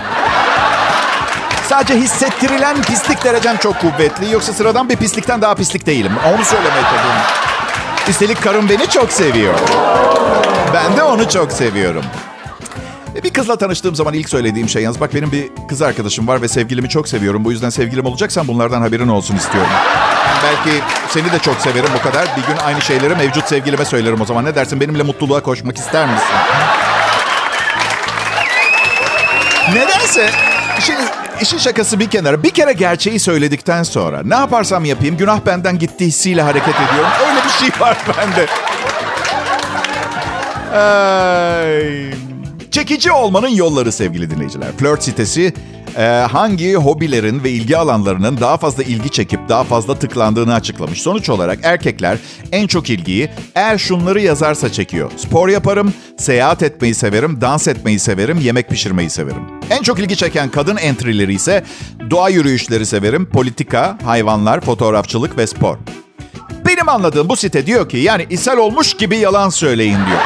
Sadece 1.70 1.96
hissettirilen 1.96 2.82
pislik 2.82 3.24
derecem 3.24 3.58
çok 3.58 3.82
kuvvetli. 3.82 4.34
Yoksa 4.34 4.54
sıradan 4.54 4.90
bir 4.90 4.96
pislikten 4.96 5.42
daha 5.42 5.56
pislik 5.56 5.86
değilim. 5.86 6.12
Onu 6.36 6.46
söylemeye 6.46 6.82
çalışıyorum. 6.82 7.45
Üstelik 8.10 8.42
karım 8.44 8.70
beni 8.70 8.90
çok 8.90 9.12
seviyor. 9.12 9.54
Ben 10.74 10.98
de 10.98 11.04
onu 11.04 11.30
çok 11.30 11.52
seviyorum. 11.52 12.04
E, 13.16 13.24
Bir 13.24 13.34
kızla 13.34 13.56
tanıştığım 13.56 13.96
zaman 13.96 14.14
ilk 14.14 14.30
söylediğim 14.30 14.70
şey 14.70 14.84
yalnız 14.84 15.00
bak 15.00 15.14
benim 15.16 15.32
bir 15.32 15.50
kız 15.70 15.82
arkadaşım 15.82 16.28
var 16.28 16.42
ve 16.42 16.48
sevgilimi 16.48 16.90
çok 16.90 17.08
seviyorum. 17.08 17.46
Bu 17.46 17.52
yüzden 17.52 17.70
sevgilim 17.70 18.06
olacaksan 18.06 18.48
bunlardan 18.48 18.82
haberin 18.82 19.08
olsun 19.08 19.36
istiyorum. 19.36 19.70
Belki 20.44 20.84
seni 21.10 21.32
de 21.32 21.40
çok 21.40 21.62
severim 21.62 21.90
o 22.00 22.04
kadar. 22.04 22.26
Bir 22.38 22.42
gün 22.54 22.58
aynı 22.66 22.82
şeyleri 22.82 23.16
mevcut 23.16 23.48
sevgilime 23.48 23.86
söylerim 23.86 24.22
o 24.22 24.26
zaman. 24.26 24.46
Ne 24.46 24.56
dersin 24.56 24.80
benimle 24.82 25.04
mutluluğa 25.04 25.44
koşmak 25.44 25.78
ister 25.78 26.06
misin? 26.06 26.28
Nedense 29.74 30.30
şimdi 30.80 31.02
işin 31.42 31.58
şakası 31.58 32.00
bir 32.00 32.10
kenara 32.10 32.44
bir 32.44 32.50
kere 32.50 32.74
gerçeği 32.74 33.20
söyledikten 33.20 33.84
sonra 33.84 34.22
ne 34.26 34.36
yaparsam 34.36 34.86
yapayım 34.86 35.18
günah 35.18 35.40
benden 35.46 35.80
gitti 35.80 36.06
hissiyle 36.06 36.42
hareket 36.42 36.76
ediyorum. 36.76 37.12
Öyle 37.30 37.35
bir 37.46 37.50
şey 37.50 37.70
var 37.80 37.98
bende. 38.18 38.48
Ay. 40.78 42.12
Çekici 42.72 43.12
olmanın 43.12 43.48
yolları 43.48 43.92
sevgili 43.92 44.30
dinleyiciler. 44.30 44.72
Flirt 44.78 45.04
sitesi 45.04 45.54
e, 45.98 46.02
hangi 46.32 46.76
hobilerin 46.76 47.44
ve 47.44 47.52
ilgi 47.52 47.78
alanlarının 47.78 48.38
daha 48.38 48.58
fazla 48.58 48.84
ilgi 48.84 49.10
çekip 49.10 49.50
daha 49.50 49.64
fazla 49.64 50.00
tıklandığını 50.00 50.54
açıklamış. 50.54 51.02
Sonuç 51.02 51.30
olarak 51.30 51.60
erkekler 51.64 52.18
en 52.52 52.68
çok 52.68 52.90
ilgiyi 52.90 53.30
eğer 53.56 53.78
şunları 53.78 54.22
yazarsa 54.22 54.72
çekiyor. 54.72 55.12
Spor 55.18 55.50
yaparım, 55.50 55.94
seyahat 56.18 56.64
etmeyi 56.64 56.94
severim, 56.94 57.42
dans 57.42 57.68
etmeyi 57.68 58.00
severim, 58.00 58.40
yemek 58.40 58.70
pişirmeyi 58.70 59.10
severim. 59.10 59.42
En 59.70 59.82
çok 59.82 60.00
ilgi 60.00 60.16
çeken 60.16 60.50
kadın 60.50 60.78
entry'leri 60.78 61.34
ise 61.34 61.64
doğa 62.10 62.30
yürüyüşleri 62.30 62.86
severim, 62.86 63.26
politika, 63.26 63.98
hayvanlar, 64.06 64.62
fotoğrafçılık 64.62 65.38
ve 65.38 65.48
spor. 65.48 65.78
Benim 66.76 66.90
anladığım 66.90 67.30
bu 67.30 67.36
site 67.36 67.66
diyor 67.66 67.90
ki 67.90 67.98
yani 67.98 68.28
ishal 68.30 68.58
olmuş 68.58 68.94
gibi 68.94 69.18
yalan 69.18 69.50
söyleyin 69.50 69.98
diyor. 70.06 70.20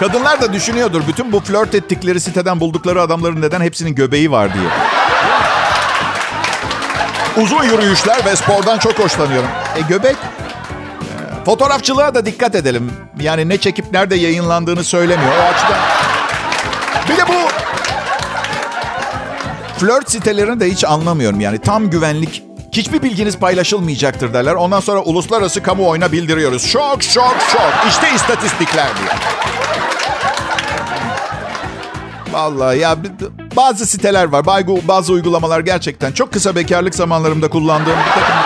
Kadınlar 0.00 0.40
da 0.40 0.52
düşünüyordur 0.52 1.02
bütün 1.08 1.32
bu 1.32 1.40
flört 1.40 1.74
ettikleri 1.74 2.20
siteden 2.20 2.60
buldukları 2.60 3.02
adamların 3.02 3.42
neden 3.42 3.60
hepsinin 3.60 3.94
göbeği 3.94 4.30
var 4.30 4.54
diye. 4.54 4.68
Uzun 7.44 7.62
yürüyüşler 7.62 8.24
ve 8.24 8.36
spordan 8.36 8.78
çok 8.78 8.98
hoşlanıyorum. 8.98 9.48
E 9.76 9.80
göbek? 9.80 10.16
E, 10.16 11.44
Fotoğrafçılığa 11.44 12.14
da 12.14 12.26
dikkat 12.26 12.54
edelim. 12.54 12.92
Yani 13.20 13.48
ne 13.48 13.56
çekip 13.56 13.92
nerede 13.92 14.14
yayınlandığını 14.14 14.84
söylemiyor. 14.84 15.32
O 15.32 15.42
açıdan. 15.42 15.78
Bir 17.08 17.16
de 17.16 17.28
bu 17.28 17.48
flört 19.80 20.10
sitelerini 20.10 20.60
de 20.60 20.70
hiç 20.70 20.84
anlamıyorum. 20.84 21.40
Yani 21.40 21.58
tam 21.58 21.90
güvenlik 21.90 22.53
hiçbir 22.76 23.02
bilginiz 23.02 23.38
paylaşılmayacaktır 23.38 24.34
derler. 24.34 24.54
Ondan 24.54 24.80
sonra 24.80 25.00
uluslararası 25.00 25.62
kamuoyuna 25.62 26.12
bildiriyoruz. 26.12 26.66
Şok 26.66 27.02
şok 27.02 27.36
şok. 27.52 27.72
İşte 27.88 28.06
istatistikler 28.14 28.86
diye. 28.98 29.14
Vallahi 32.32 32.78
ya 32.78 32.96
bazı 33.56 33.86
siteler 33.86 34.24
var. 34.24 34.46
Bazı- 34.88 35.12
uygulamalar 35.12 35.60
gerçekten 35.60 36.12
çok 36.12 36.32
kısa 36.32 36.56
bekarlık 36.56 36.94
zamanlarımda 36.94 37.48
kullandığım 37.48 37.96
bir 38.06 38.20
takım 38.20 38.36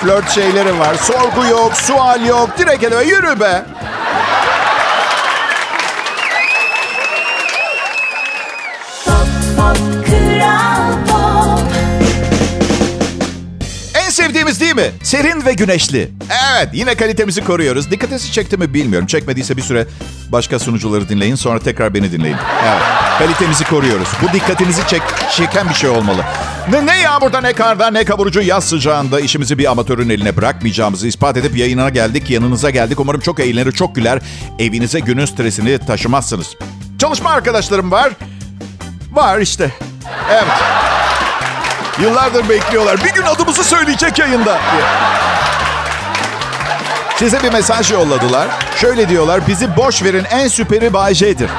flört 0.00 0.30
şeyleri 0.30 0.78
var. 0.78 0.94
Sorgu 0.94 1.46
yok, 1.50 1.76
sual 1.76 2.26
yok. 2.26 2.50
Direkt 2.58 2.84
ele 2.84 3.04
yürü 3.04 3.40
be. 3.40 3.62
En 14.56 14.58
sevdiğimiz 14.58 14.60
değil 14.60 14.92
mi? 14.92 14.98
Serin 15.02 15.44
ve 15.46 15.52
güneşli. 15.52 16.10
Evet 16.56 16.68
yine 16.72 16.94
kalitemizi 16.94 17.44
koruyoruz. 17.44 17.90
Dikkatinizi 17.90 18.32
çekti 18.32 18.56
mi 18.56 18.74
bilmiyorum. 18.74 19.06
Çekmediyse 19.06 19.56
bir 19.56 19.62
süre 19.62 19.86
başka 20.32 20.58
sunucuları 20.58 21.08
dinleyin. 21.08 21.34
Sonra 21.34 21.58
tekrar 21.58 21.94
beni 21.94 22.12
dinleyin. 22.12 22.36
Evet 22.64 22.82
kalitemizi 23.18 23.64
koruyoruz. 23.64 24.08
Bu 24.22 24.32
dikkatinizi 24.32 24.88
çek, 24.88 25.02
çeken 25.36 25.68
bir 25.68 25.74
şey 25.74 25.90
olmalı. 25.90 26.22
Ne, 26.70 26.86
ne 26.86 27.00
yağmurda 27.00 27.40
ne 27.40 27.52
karda 27.52 27.90
ne 27.90 28.04
kavurucu 28.04 28.40
yaz 28.40 28.64
sıcağında 28.64 29.20
işimizi 29.20 29.58
bir 29.58 29.70
amatörün 29.70 30.08
eline 30.08 30.36
bırakmayacağımızı 30.36 31.06
ispat 31.06 31.36
edip 31.36 31.56
yayına 31.56 31.88
geldik. 31.88 32.30
Yanınıza 32.30 32.70
geldik. 32.70 33.00
Umarım 33.00 33.20
çok 33.20 33.40
eğlenir, 33.40 33.72
çok 33.72 33.94
güler. 33.94 34.18
Evinize 34.58 35.00
günün 35.00 35.26
stresini 35.26 35.78
taşımazsınız. 35.78 36.54
Çalışma 36.98 37.30
arkadaşlarım 37.30 37.90
var. 37.90 38.12
Var 39.12 39.38
işte. 39.38 39.70
Evet. 40.30 40.85
Yıllardır 42.00 42.48
bekliyorlar. 42.48 43.04
Bir 43.04 43.12
gün 43.12 43.22
adımızı 43.22 43.64
söyleyecek 43.64 44.18
yayında. 44.18 44.58
Size 47.16 47.42
bir 47.42 47.52
mesaj 47.52 47.92
yolladılar. 47.92 48.48
Şöyle 48.80 49.08
diyorlar. 49.08 49.40
Bizi 49.48 49.76
boş 49.76 50.02
verin 50.02 50.24
en 50.30 50.48
süperi 50.48 50.92
Bay 50.92 51.14
J'dir. 51.14 51.50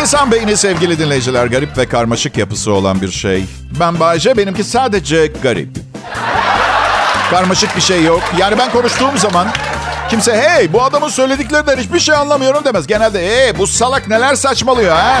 İnsan 0.00 0.32
beyni 0.32 0.56
sevgili 0.56 0.98
dinleyiciler 0.98 1.46
garip 1.46 1.78
ve 1.78 1.88
karmaşık 1.88 2.36
yapısı 2.38 2.72
olan 2.72 3.00
bir 3.00 3.10
şey. 3.10 3.44
Ben 3.80 4.00
Bay 4.00 4.18
J, 4.20 4.36
benimki 4.36 4.64
sadece 4.64 5.26
garip. 5.26 5.68
Karmaşık 7.30 7.76
bir 7.76 7.80
şey 7.80 8.04
yok. 8.04 8.22
Yani 8.38 8.58
ben 8.58 8.70
konuştuğum 8.72 9.18
zaman 9.18 9.48
kimse 10.08 10.40
hey 10.42 10.72
bu 10.72 10.82
adamın 10.82 11.08
söylediklerinden 11.08 11.76
hiçbir 11.76 12.00
şey 12.00 12.14
anlamıyorum 12.14 12.64
demez. 12.64 12.86
Genelde 12.86 13.28
hey 13.28 13.58
bu 13.58 13.66
salak 13.66 14.08
neler 14.08 14.34
saçmalıyor 14.34 14.96
ha. 14.96 15.18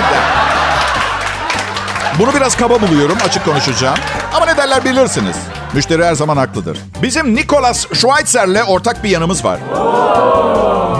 Bunu 2.18 2.34
biraz 2.34 2.56
kaba 2.56 2.80
buluyorum, 2.82 3.16
açık 3.28 3.44
konuşacağım. 3.44 3.98
Ama 4.34 4.46
ne 4.46 4.56
derler 4.56 4.84
bilirsiniz. 4.84 5.36
Müşteri 5.72 6.04
her 6.04 6.14
zaman 6.14 6.36
haklıdır. 6.36 6.78
Bizim 7.02 7.34
Nicholas 7.34 7.86
Schweitzer'le 7.94 8.62
ortak 8.68 9.04
bir 9.04 9.08
yanımız 9.10 9.44
var. 9.44 9.58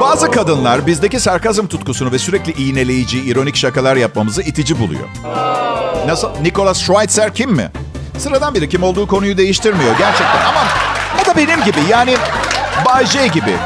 Bazı 0.01 0.31
kadınlar 0.31 0.87
bizdeki 0.87 1.20
sarkazm 1.20 1.66
tutkusunu 1.66 2.12
ve 2.12 2.18
sürekli 2.18 2.53
iğneleyici, 2.53 3.20
ironik 3.25 3.57
şakalar 3.57 3.96
yapmamızı 3.96 4.42
itici 4.42 4.79
buluyor. 4.79 5.09
Nasıl? 6.07 6.29
Nicholas 6.42 6.79
Schweitzer 6.81 7.35
kim 7.35 7.51
mi? 7.51 7.70
Sıradan 8.18 8.55
biri 8.55 8.68
kim 8.68 8.83
olduğu 8.83 9.07
konuyu 9.07 9.37
değiştirmiyor 9.37 9.99
gerçekten. 9.99 10.40
Ama 10.49 10.61
o 11.23 11.27
da 11.27 11.37
benim 11.37 11.64
gibi 11.64 11.81
yani 11.90 12.16
Bay 12.87 13.07
J 13.07 13.27
gibi. 13.27 13.57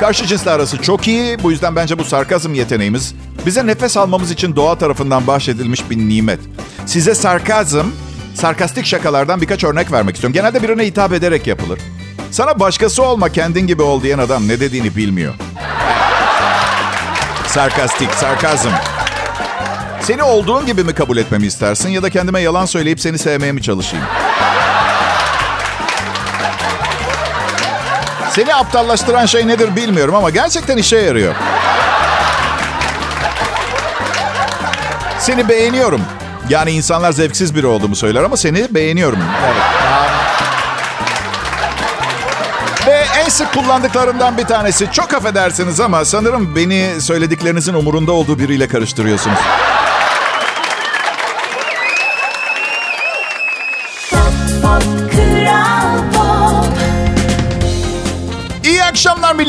Karşı 0.00 0.26
cinsle 0.26 0.50
arası 0.50 0.82
çok 0.82 1.08
iyi. 1.08 1.42
Bu 1.42 1.50
yüzden 1.50 1.76
bence 1.76 1.98
bu 1.98 2.04
sarkazm 2.04 2.54
yeteneğimiz 2.54 3.14
bize 3.46 3.66
nefes 3.66 3.96
almamız 3.96 4.30
için 4.30 4.56
doğa 4.56 4.78
tarafından 4.78 5.26
bahşedilmiş 5.26 5.90
bir 5.90 5.96
nimet. 5.98 6.40
Size 6.86 7.14
sarkazm, 7.14 7.86
sarkastik 8.34 8.86
şakalardan 8.86 9.40
birkaç 9.40 9.64
örnek 9.64 9.92
vermek 9.92 10.14
istiyorum. 10.14 10.34
Genelde 10.34 10.62
birine 10.62 10.86
hitap 10.86 11.12
ederek 11.12 11.46
yapılır. 11.46 11.78
Sana 12.30 12.60
başkası 12.60 13.02
olma 13.02 13.28
kendin 13.28 13.66
gibi 13.66 13.82
ol 13.82 14.02
diyen 14.02 14.18
adam 14.18 14.48
ne 14.48 14.60
dediğini 14.60 14.96
bilmiyor. 14.96 15.34
Sarkastik, 17.46 18.10
sarkazm. 18.14 18.68
Seni 20.00 20.22
olduğun 20.22 20.66
gibi 20.66 20.84
mi 20.84 20.94
kabul 20.94 21.16
etmemi 21.16 21.46
istersin 21.46 21.88
ya 21.88 22.02
da 22.02 22.10
kendime 22.10 22.40
yalan 22.40 22.66
söyleyip 22.66 23.00
seni 23.00 23.18
sevmeye 23.18 23.52
mi 23.52 23.62
çalışayım? 23.62 24.06
Seni 28.34 28.54
aptallaştıran 28.54 29.26
şey 29.26 29.48
nedir 29.48 29.76
bilmiyorum 29.76 30.14
ama 30.14 30.30
gerçekten 30.30 30.76
işe 30.76 30.96
yarıyor. 30.96 31.34
Seni 35.18 35.48
beğeniyorum. 35.48 36.00
Yani 36.48 36.70
insanlar 36.70 37.12
zevksiz 37.12 37.54
biri 37.54 37.66
olduğumu 37.66 37.96
söyler 37.96 38.22
ama 38.22 38.36
seni 38.36 38.74
beğeniyorum. 38.74 39.18
Evet. 39.46 39.62
Ve 42.86 43.04
en 43.24 43.28
sık 43.28 43.52
kullandıklarımdan 43.52 44.38
bir 44.38 44.44
tanesi. 44.44 44.92
Çok 44.92 45.14
affedersiniz 45.14 45.80
ama 45.80 46.04
sanırım 46.04 46.56
beni 46.56 47.00
söylediklerinizin 47.00 47.74
umurunda 47.74 48.12
olduğu 48.12 48.38
biriyle 48.38 48.68
karıştırıyorsunuz. 48.68 49.38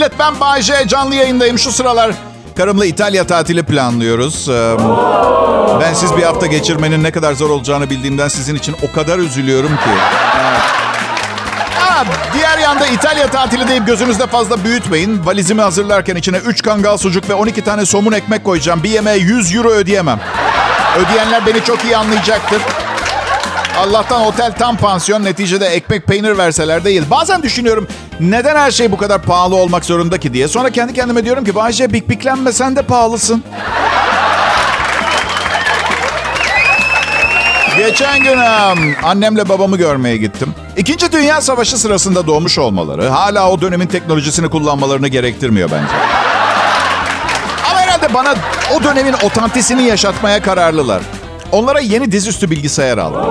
Millet. 0.06 0.20
Ben 0.20 0.40
Bayce. 0.40 0.88
Canlı 0.88 1.16
yayındayım 1.16 1.60
şu 1.60 1.72
sıralar. 1.72 2.12
Karımla 2.58 2.86
İtalya 2.86 3.28
tatili 3.28 3.64
planlıyoruz. 3.64 4.50
Ee, 4.50 4.76
bensiz 5.82 6.18
bir 6.18 6.24
hafta 6.24 6.46
geçirmenin 6.46 7.04
ne 7.04 7.12
kadar 7.12 7.34
zor 7.34 7.50
olacağını 7.50 7.90
bildiğimden 7.90 8.28
sizin 8.28 8.56
için 8.56 8.76
o 8.90 8.96
kadar 8.96 9.20
üzülüyorum 9.20 9.70
ki. 9.70 9.90
Ha, 11.80 12.06
diğer 12.34 12.58
yanda 12.58 12.88
İtalya 12.88 13.28
tatili 13.28 13.68
deyip 13.68 13.88
gözünüzde 13.88 14.28
fazla 14.28 14.64
büyütmeyin. 14.64 15.26
Valizimi 15.26 15.62
hazırlarken 15.62 16.16
içine 16.16 16.38
3 16.38 16.62
kangal 16.62 16.98
sucuk 16.98 17.30
ve 17.30 17.34
12 17.34 17.64
tane 17.64 17.86
somun 17.86 18.12
ekmek 18.12 18.44
koyacağım. 18.44 18.84
Bir 18.84 18.90
yemeğe 18.90 19.18
100 19.18 19.56
euro 19.56 19.70
ödeyemem. 19.70 20.20
Ödeyenler 20.98 21.46
beni 21.46 21.64
çok 21.64 21.84
iyi 21.86 21.98
anlayacaktır. 21.98 22.62
Allah'tan 23.80 24.22
otel 24.22 24.52
tam 24.52 24.78
pansiyon 24.78 25.24
neticede 25.24 25.66
ekmek 25.68 26.08
peynir 26.08 26.38
verseler 26.38 26.84
değil. 26.84 27.04
Bazen 27.10 27.44
düşünüyorum 27.44 27.88
neden 28.20 28.56
her 28.56 28.72
şey 28.72 28.92
bu 28.92 28.98
kadar 28.98 29.22
pahalı 29.22 29.56
olmak 29.56 29.86
zorunda 29.86 30.18
ki 30.18 30.34
diye. 30.34 30.48
Sonra 30.48 30.70
kendi 30.70 30.94
kendime 30.94 31.26
diyorum 31.26 31.46
ki 31.46 31.56
Bayce 31.56 31.94
bik 31.94 32.10
biklenme 32.10 32.52
sen 32.52 32.76
de 32.76 32.82
pahalısın. 32.82 33.44
Geçen 37.78 38.24
gün 38.24 38.38
em, 38.38 38.96
annemle 39.04 39.50
babamı 39.50 39.78
görmeye 39.78 40.18
gittim. 40.18 40.54
İkinci 40.78 41.12
Dünya 41.12 41.42
Savaşı 41.42 41.78
sırasında 41.78 42.28
doğmuş 42.28 42.58
olmaları 42.58 43.08
hala 43.08 43.50
o 43.50 43.62
dönemin 43.62 43.88
teknolojisini 43.88 44.50
kullanmalarını 44.50 45.08
gerektirmiyor 45.08 45.72
bence. 45.72 45.94
Ama 47.72 47.80
herhalde 47.80 48.14
bana 48.14 48.36
o 48.76 48.84
dönemin 48.84 49.14
otantisini 49.24 49.84
yaşatmaya 49.84 50.42
kararlılar. 50.42 51.02
Onlara 51.56 51.80
yeni 51.80 52.12
dizüstü 52.12 52.52
bilgisayar 52.52 52.98
aldım. 52.98 53.22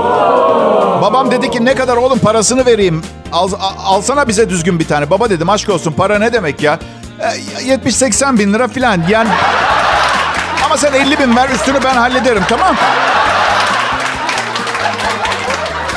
Babam 1.02 1.30
dedi 1.30 1.50
ki 1.50 1.64
ne 1.64 1.74
kadar 1.74 1.96
oğlum 1.96 2.18
parasını 2.18 2.66
vereyim. 2.66 3.02
Al, 3.32 3.48
al- 3.60 3.72
alsana 3.84 4.28
bize 4.28 4.48
düzgün 4.50 4.78
bir 4.78 4.88
tane. 4.88 5.10
Baba 5.10 5.30
dedim 5.30 5.50
aşk 5.50 5.68
olsun 5.68 5.92
para 5.92 6.18
ne 6.18 6.32
demek 6.32 6.62
ya? 6.62 6.78
E, 7.20 7.66
70-80 7.74 8.38
bin 8.38 8.52
lira 8.52 8.68
filan. 8.68 9.02
Yani 9.08 9.28
ama 10.64 10.76
sen 10.76 10.92
50 10.92 11.18
bin 11.18 11.36
ver 11.36 11.48
üstünü 11.48 11.78
ben 11.84 11.94
hallederim 11.94 12.42
tamam 12.48 12.76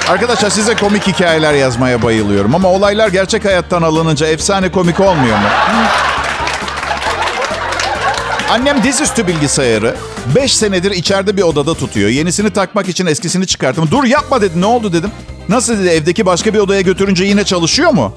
Arkadaşlar 0.10 0.50
size 0.50 0.76
komik 0.76 1.08
hikayeler 1.08 1.54
yazmaya 1.54 2.02
bayılıyorum. 2.04 2.56
Ama 2.56 2.68
olaylar 2.68 3.08
gerçek 3.08 3.46
hayattan 3.46 3.82
alınınca 3.82 4.28
efsane 4.28 4.72
komik 4.72 5.00
olmuyor 5.00 5.38
mu? 5.38 5.48
Annem 8.52 8.84
dizüstü 8.84 9.28
bilgisayarı 9.28 9.96
5 10.36 10.58
senedir 10.58 10.92
içeride 10.92 11.38
bir 11.38 11.42
odada 11.42 11.74
tutuyor. 11.74 12.10
Yenisini 12.10 12.50
takmak 12.50 12.90
için 12.90 13.06
eskisini 13.06 13.48
çıkarttım. 13.48 13.88
Dur 13.92 14.04
yapma 14.04 14.42
dedi. 14.42 14.62
Ne 14.62 14.66
oldu 14.66 14.94
dedim. 14.94 15.12
Nasıl 15.50 15.78
dedi 15.78 15.88
evdeki 15.88 16.26
başka 16.26 16.54
bir 16.54 16.60
odaya 16.60 16.82
götürünce 16.82 17.24
yine 17.26 17.44
çalışıyor 17.44 17.92
mu? 17.92 18.14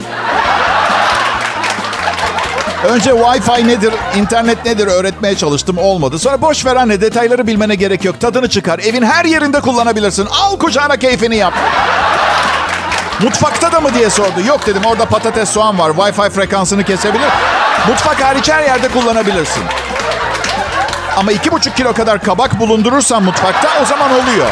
Önce 2.89 3.11
Wi-Fi 3.11 3.69
nedir, 3.69 3.95
internet 4.17 4.65
nedir 4.65 4.87
öğretmeye 4.87 5.37
çalıştım 5.37 5.79
olmadı. 5.79 6.19
Sonra 6.19 6.43
boş 6.43 6.67
ver 6.67 6.77
anne 6.77 7.01
detayları 7.01 7.47
bilmene 7.47 7.75
gerek 7.75 8.05
yok. 8.05 8.21
Tadını 8.21 8.49
çıkar. 8.49 8.79
Evin 8.79 9.03
her 9.03 9.25
yerinde 9.25 9.61
kullanabilirsin. 9.61 10.27
Al 10.31 10.59
kucağına 10.59 10.97
keyfini 10.97 11.37
yap. 11.37 11.55
Mutfakta 13.23 13.73
da 13.73 13.81
mı 13.81 13.95
diye 13.95 14.11
sordu. 14.11 14.41
Yok 14.47 14.67
dedim 14.67 14.83
orada 14.85 15.05
patates 15.05 15.49
soğan 15.49 15.79
var. 15.79 15.91
Wi-Fi 15.91 16.31
frekansını 16.31 16.85
kesebilir. 16.85 17.29
Mutfak 17.89 18.25
hariç 18.25 18.49
her 18.49 18.63
yerde 18.63 18.89
kullanabilirsin. 18.89 19.63
Ama 21.17 21.33
iki 21.33 21.53
buçuk 21.53 21.77
kilo 21.77 21.93
kadar 21.93 22.23
kabak 22.23 22.61
bulundurursan 22.61 23.23
mutfakta 23.23 23.69
o 23.83 23.85
zaman 23.85 24.11
oluyor. 24.11 24.47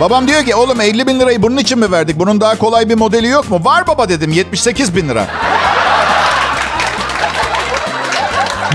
Babam 0.00 0.28
diyor 0.28 0.44
ki 0.44 0.54
oğlum 0.54 0.80
50 0.80 1.06
bin 1.06 1.20
lirayı 1.20 1.42
bunun 1.42 1.56
için 1.56 1.78
mi 1.78 1.92
verdik? 1.92 2.18
Bunun 2.18 2.40
daha 2.40 2.58
kolay 2.58 2.88
bir 2.88 2.94
modeli 2.94 3.26
yok 3.26 3.50
mu? 3.50 3.60
Var 3.64 3.86
baba 3.86 4.08
dedim 4.08 4.32
78 4.32 4.96
bin 4.96 5.08
lira. 5.08 5.26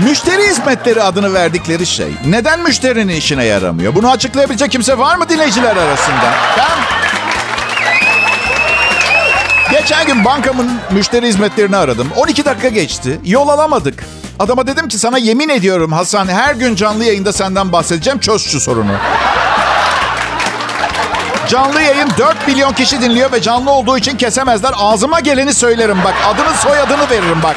Müşteri 0.02 0.48
hizmetleri 0.48 1.02
adını 1.02 1.34
verdikleri 1.34 1.86
şey 1.86 2.08
neden 2.26 2.60
müşterinin 2.60 3.14
işine 3.14 3.44
yaramıyor? 3.44 3.94
Bunu 3.94 4.10
açıklayabilecek 4.10 4.70
kimse 4.72 4.98
var 4.98 5.16
mı 5.16 5.28
dinleyiciler 5.28 5.76
arasında? 5.76 6.34
Ben... 6.58 6.96
Geçen 9.70 10.06
gün 10.06 10.24
bankamın 10.24 10.70
müşteri 10.90 11.26
hizmetlerini 11.26 11.76
aradım. 11.76 12.08
12 12.16 12.44
dakika 12.44 12.68
geçti. 12.68 13.20
Yol 13.24 13.48
alamadık. 13.48 14.04
Adama 14.38 14.66
dedim 14.66 14.88
ki 14.88 14.98
sana 14.98 15.18
yemin 15.18 15.48
ediyorum 15.48 15.92
Hasan 15.92 16.28
her 16.28 16.54
gün 16.54 16.74
canlı 16.74 17.04
yayında 17.04 17.32
senden 17.32 17.72
bahsedeceğim. 17.72 18.18
Çöz 18.18 18.42
şu 18.42 18.60
sorunu. 18.60 18.92
Canlı 21.48 21.82
yayın 21.82 22.08
4 22.18 22.48
milyon 22.48 22.72
kişi 22.72 23.00
dinliyor 23.00 23.32
ve 23.32 23.42
canlı 23.42 23.70
olduğu 23.70 23.98
için 23.98 24.16
kesemezler. 24.16 24.72
Ağzıma 24.76 25.20
geleni 25.20 25.54
söylerim 25.54 25.98
bak. 26.04 26.14
Adını 26.26 26.56
soyadını 26.56 27.10
veririm 27.10 27.38
bak. 27.42 27.56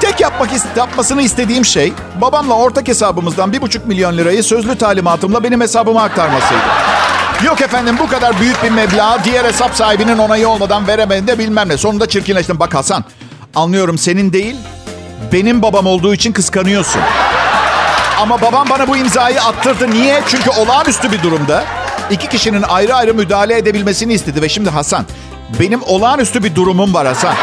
Tek 0.00 0.20
yapmak 0.20 0.50
yapmasını 0.76 1.22
istediğim 1.22 1.64
şey 1.64 1.92
babamla 2.20 2.54
ortak 2.54 2.88
hesabımızdan 2.88 3.52
bir 3.52 3.62
buçuk 3.62 3.86
milyon 3.86 4.16
lirayı 4.18 4.42
sözlü 4.42 4.78
talimatımla 4.78 5.44
benim 5.44 5.60
hesabıma 5.60 6.02
aktarmasıydı. 6.02 6.62
Yok 7.44 7.60
efendim 7.60 7.96
bu 7.98 8.08
kadar 8.08 8.40
büyük 8.40 8.62
bir 8.62 8.70
meblağı 8.70 9.24
diğer 9.24 9.44
hesap 9.44 9.74
sahibinin 9.74 10.18
onayı 10.18 10.48
olmadan 10.48 10.86
veremedi 10.86 11.26
de 11.26 11.38
bilmem 11.38 11.68
ne. 11.68 11.76
Sonunda 11.76 12.08
çirkinleştim. 12.08 12.58
Bak 12.60 12.74
Hasan 12.74 13.04
anlıyorum 13.54 13.98
senin 13.98 14.32
değil 14.32 14.56
benim 15.32 15.62
babam 15.62 15.86
olduğu 15.86 16.14
için 16.14 16.32
kıskanıyorsun. 16.32 17.02
Ama 18.20 18.40
babam 18.40 18.70
bana 18.70 18.88
bu 18.88 18.96
imzayı 18.96 19.42
attırdı. 19.42 19.90
Niye? 19.90 20.22
Çünkü 20.28 20.50
olağanüstü 20.50 21.12
bir 21.12 21.22
durumda 21.22 21.64
iki 22.10 22.28
kişinin 22.28 22.62
ayrı 22.62 22.94
ayrı 22.94 23.14
müdahale 23.14 23.58
edebilmesini 23.58 24.12
istedi. 24.12 24.42
Ve 24.42 24.48
şimdi 24.48 24.70
Hasan, 24.70 25.04
benim 25.60 25.82
olağanüstü 25.82 26.44
bir 26.44 26.54
durumum 26.54 26.94
var 26.94 27.06
Hasan. 27.06 27.34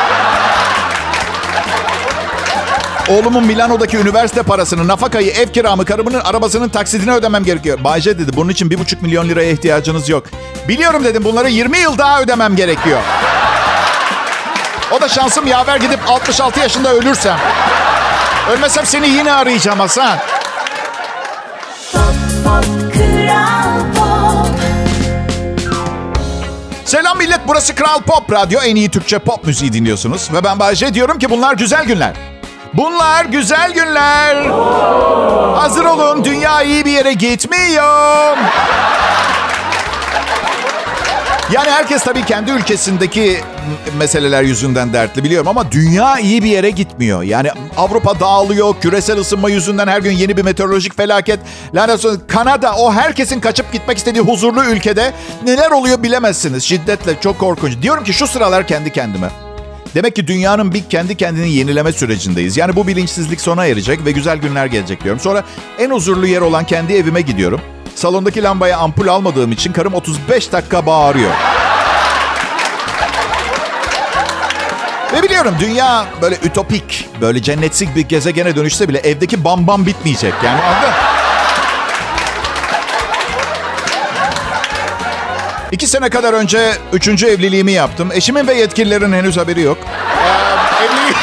Oğlumun 3.10 3.46
Milano'daki 3.46 3.98
üniversite 3.98 4.44
parasını, 4.44 4.88
nafakayı, 4.88 5.32
ev 5.32 5.48
kiramı, 5.48 5.86
karımının 5.86 6.20
arabasının 6.20 6.70
taksidini 6.70 7.12
ödemem 7.12 7.44
gerekiyor. 7.44 7.80
Bayce 7.84 8.20
dedi 8.20 8.32
bunun 8.36 8.50
için 8.50 8.70
bir 8.70 8.80
buçuk 8.80 9.02
milyon 9.02 9.30
liraya 9.30 9.52
ihtiyacınız 9.52 10.10
yok. 10.10 10.24
Biliyorum 10.68 11.04
dedim 11.04 11.24
bunları 11.24 11.50
20 11.50 11.78
yıl 11.78 11.98
daha 11.98 12.22
ödemem 12.22 12.56
gerekiyor. 12.56 13.00
O 14.92 15.02
da 15.02 15.10
şansım 15.10 15.48
yaver 15.48 15.78
gidip 15.78 16.00
66 16.10 16.60
yaşında 16.60 16.94
ölürsem. 16.94 17.38
Ölmesem 18.52 18.86
seni 18.86 19.08
yine 19.08 19.34
arayacağım 19.34 19.80
Hasan. 19.80 20.18
Selam 26.86 27.18
millet 27.18 27.40
burası 27.48 27.76
Kral 27.76 28.02
Pop 28.02 28.32
Radyo. 28.32 28.60
En 28.62 28.76
iyi 28.76 28.90
Türkçe 28.90 29.20
pop 29.20 29.46
müziği 29.46 29.74
dinliyorsunuz. 29.74 30.34
Ve 30.34 30.44
ben 30.44 30.60
Bayece 30.60 30.94
diyorum 30.94 31.20
ki 31.20 31.30
bunlar 31.30 31.54
güzel 31.54 31.86
günler. 31.86 32.14
Bunlar 32.74 33.26
güzel 33.26 33.74
günler. 33.74 34.46
Hazır 35.56 35.86
olun 35.86 36.24
dünya 36.24 36.62
iyi 36.62 36.86
bir 36.86 36.92
yere 36.92 37.14
gitmiyor. 37.14 38.38
Yani 41.52 41.70
herkes 41.70 42.04
tabii 42.04 42.26
kendi 42.26 42.52
ülkesindeki 42.52 43.38
meseleler 43.98 44.44
yüzünden 44.44 44.94
dertli 44.94 45.24
biliyorum 45.24 45.48
ama 45.48 45.72
dünya 45.72 46.20
iyi 46.20 46.44
bir 46.44 46.50
yere 46.50 46.70
gitmiyor. 46.70 47.24
Yani 47.24 47.50
Avrupa 47.78 48.20
dağılıyor, 48.20 48.76
küresel 48.82 49.20
ısınma 49.20 49.50
yüzünden 49.50 49.88
her 49.88 50.00
gün 50.02 50.12
yeni 50.12 50.38
bir 50.38 50.44
meteorolojik 50.44 50.98
felaket. 50.98 51.40
Lanet 51.74 52.06
olsun 52.06 52.24
Kanada 52.28 52.76
o 52.76 52.94
herkesin 52.94 53.40
kaçıp 53.40 53.74
gitmek 53.74 53.98
istediği 53.98 54.22
huzurlu 54.22 54.66
ülkede 54.66 55.14
neler 55.46 55.72
oluyor 55.72 56.04
bilemezsiniz. 56.04 56.64
Şiddetle 56.64 57.20
çok 57.22 57.40
korkunç. 57.40 57.74
Diyorum 57.82 58.04
ki 58.04 58.14
şu 58.14 58.28
sıralar 58.28 58.68
kendi 58.68 58.94
kendime. 58.94 59.30
Demek 59.96 60.16
ki 60.16 60.28
dünyanın 60.28 60.74
bir 60.74 60.84
kendi 60.90 61.16
kendini 61.16 61.52
yenileme 61.54 61.92
sürecindeyiz. 61.92 62.58
Yani 62.58 62.76
bu 62.76 62.88
bilinçsizlik 62.88 63.42
sona 63.42 63.66
erecek 63.66 64.06
ve 64.06 64.12
güzel 64.12 64.38
günler 64.38 64.66
gelecek 64.66 65.04
diyorum. 65.04 65.20
Sonra 65.20 65.44
en 65.80 65.92
huzurlu 65.92 66.28
yer 66.28 66.42
olan 66.42 66.66
kendi 66.66 66.94
evime 66.94 67.22
gidiyorum. 67.22 67.62
Salondaki 67.96 68.44
lambaya 68.44 68.78
ampul 68.78 69.08
almadığım 69.08 69.52
için 69.52 69.74
karım 69.74 69.94
35 69.94 70.52
dakika 70.52 70.86
bağırıyor. 70.86 71.32
Ve 75.14 75.24
biliyorum 75.24 75.56
dünya 75.60 76.06
böyle 76.22 76.36
ütopik, 76.36 77.10
böyle 77.22 77.42
cennetlik 77.42 77.96
bir 77.96 78.02
gezegene 78.02 78.56
dönüşse 78.56 78.90
bile 78.90 79.00
evdeki 79.00 79.44
bam 79.44 79.68
bam 79.68 79.86
bitmeyecek. 79.86 80.34
Yani 80.44 80.62
anladın? 80.62 80.94
İki 85.72 85.88
sene 85.88 86.10
kadar 86.10 86.34
önce 86.34 86.78
üçüncü 86.94 87.28
evliliğimi 87.28 87.72
yaptım. 87.72 88.10
Eşimin 88.14 88.48
ve 88.48 88.54
yetkililerin 88.54 89.14
henüz 89.14 89.38
haberi 89.38 89.62
yok. 89.62 89.78
Ee, 89.88 90.86
evlilik... 90.86 91.18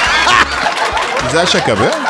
Güzel 1.26 1.46
şaka 1.46 1.80
be. 1.80 2.01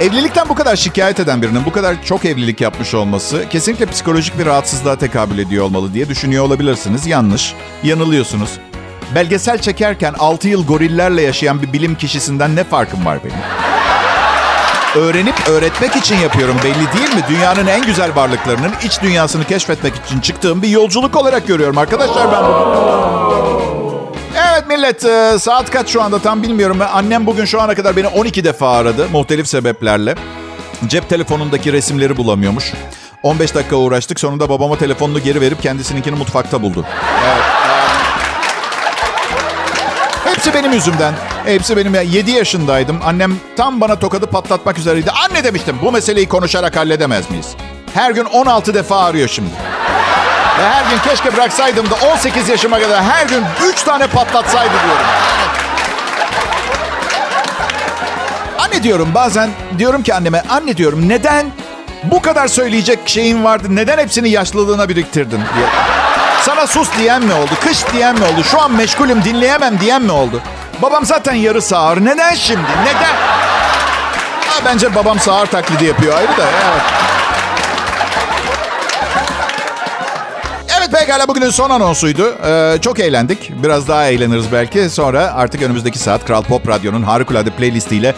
Evlilikten 0.00 0.48
bu 0.48 0.54
kadar 0.54 0.76
şikayet 0.76 1.20
eden 1.20 1.42
birinin 1.42 1.64
bu 1.64 1.72
kadar 1.72 2.04
çok 2.04 2.24
evlilik 2.24 2.60
yapmış 2.60 2.94
olması 2.94 3.48
kesinlikle 3.48 3.86
psikolojik 3.86 4.38
bir 4.38 4.46
rahatsızlığa 4.46 4.96
tekabül 4.96 5.38
ediyor 5.38 5.64
olmalı 5.64 5.94
diye 5.94 6.08
düşünüyor 6.08 6.44
olabilirsiniz. 6.44 7.06
Yanlış. 7.06 7.54
Yanılıyorsunuz. 7.82 8.50
Belgesel 9.14 9.58
çekerken 9.58 10.14
6 10.18 10.48
yıl 10.48 10.66
gorillerle 10.66 11.22
yaşayan 11.22 11.62
bir 11.62 11.72
bilim 11.72 11.94
kişisinden 11.94 12.56
ne 12.56 12.64
farkım 12.64 13.06
var 13.06 13.18
benim? 13.24 13.36
Öğrenip 15.04 15.48
öğretmek 15.48 15.96
için 15.96 16.16
yapıyorum 16.16 16.56
belli 16.64 16.98
değil 16.98 17.14
mi? 17.14 17.24
Dünyanın 17.28 17.66
en 17.66 17.86
güzel 17.86 18.16
varlıklarının 18.16 18.72
iç 18.84 19.02
dünyasını 19.02 19.44
keşfetmek 19.44 19.92
için 20.06 20.20
çıktığım 20.20 20.62
bir 20.62 20.68
yolculuk 20.68 21.16
olarak 21.16 21.46
görüyorum 21.46 21.78
arkadaşlar 21.78 22.32
ben 22.32 22.44
bunu. 22.44 23.57
Evet 24.58 24.68
millet 24.68 25.04
e, 25.04 25.38
saat 25.38 25.70
kaç 25.70 25.88
şu 25.88 26.02
anda 26.02 26.18
tam 26.18 26.42
bilmiyorum. 26.42 26.78
Annem 26.92 27.26
bugün 27.26 27.44
şu 27.44 27.60
ana 27.60 27.74
kadar 27.74 27.96
beni 27.96 28.06
12 28.06 28.44
defa 28.44 28.70
aradı 28.70 29.08
muhtelif 29.08 29.48
sebeplerle. 29.48 30.14
Cep 30.86 31.08
telefonundaki 31.08 31.72
resimleri 31.72 32.16
bulamıyormuş. 32.16 32.72
15 33.22 33.54
dakika 33.54 33.76
uğraştık 33.76 34.20
sonunda 34.20 34.48
babama 34.48 34.78
telefonunu 34.78 35.20
geri 35.20 35.40
verip 35.40 35.62
kendisininkini 35.62 36.16
mutfakta 36.16 36.62
buldu. 36.62 36.86
Evet. 37.24 37.42
Hepsi 40.24 40.54
benim 40.54 40.72
yüzümden. 40.72 41.14
Hepsi 41.44 41.76
benim. 41.76 41.94
7 41.94 42.30
yaşındaydım. 42.30 42.98
Annem 43.04 43.36
tam 43.56 43.80
bana 43.80 43.98
tokadı 43.98 44.26
patlatmak 44.26 44.78
üzereydi. 44.78 45.10
Anne 45.10 45.44
demiştim 45.44 45.76
bu 45.82 45.92
meseleyi 45.92 46.28
konuşarak 46.28 46.76
halledemez 46.76 47.30
miyiz? 47.30 47.56
Her 47.94 48.10
gün 48.10 48.24
16 48.24 48.74
defa 48.74 48.98
arıyor 48.98 49.28
şimdi. 49.28 49.50
Ve 50.58 50.68
her 50.68 50.90
gün 50.90 50.98
keşke 51.10 51.36
bıraksaydım 51.36 51.90
da 51.90 51.94
18 51.94 52.48
yaşıma 52.48 52.78
kadar 52.80 53.02
her 53.04 53.26
gün 53.26 53.44
3 53.72 53.82
tane 53.82 54.06
patlatsaydı 54.06 54.72
diyorum. 54.84 55.06
Anne 58.58 58.82
diyorum 58.82 59.10
bazen 59.14 59.50
diyorum 59.78 60.02
ki 60.02 60.14
anneme 60.14 60.42
anne 60.50 60.76
diyorum 60.76 61.08
neden 61.08 61.46
bu 62.04 62.22
kadar 62.22 62.48
söyleyecek 62.48 62.98
şeyin 63.06 63.44
vardı 63.44 63.66
neden 63.70 63.98
hepsini 63.98 64.28
yaşlılığına 64.30 64.88
biriktirdin 64.88 65.40
diye. 65.56 65.66
Sana 66.42 66.66
sus 66.66 66.88
diyen 66.98 67.22
mi 67.22 67.34
oldu? 67.34 67.50
Kış 67.64 67.92
diyen 67.92 68.14
mi 68.14 68.24
oldu? 68.24 68.44
Şu 68.50 68.62
an 68.62 68.72
meşgulüm 68.72 69.24
dinleyemem 69.24 69.80
diyen 69.80 70.02
mi 70.02 70.12
oldu? 70.12 70.42
Babam 70.82 71.06
zaten 71.06 71.34
yarı 71.34 71.62
sağır. 71.62 72.04
Neden 72.04 72.34
şimdi? 72.34 72.68
Neden? 72.84 73.14
Ha, 74.48 74.60
bence 74.64 74.94
babam 74.94 75.18
sağır 75.18 75.46
taklidi 75.46 75.84
yapıyor 75.84 76.16
ayrı 76.16 76.28
da. 76.36 76.44
Evet. 76.70 77.07
Pekala 81.08 81.28
bugünün 81.28 81.50
son 81.50 81.70
anonsuydu. 81.70 82.34
Ee, 82.46 82.78
çok 82.80 83.00
eğlendik. 83.00 83.52
Biraz 83.62 83.88
daha 83.88 84.06
eğleniriz 84.06 84.52
belki. 84.52 84.90
Sonra 84.90 85.32
artık 85.34 85.62
önümüzdeki 85.62 85.98
saat 85.98 86.26
Kral 86.26 86.42
Pop 86.42 86.68
Radyo'nun 86.68 87.02
harikulade 87.02 87.50
playlistiyle 87.50 88.14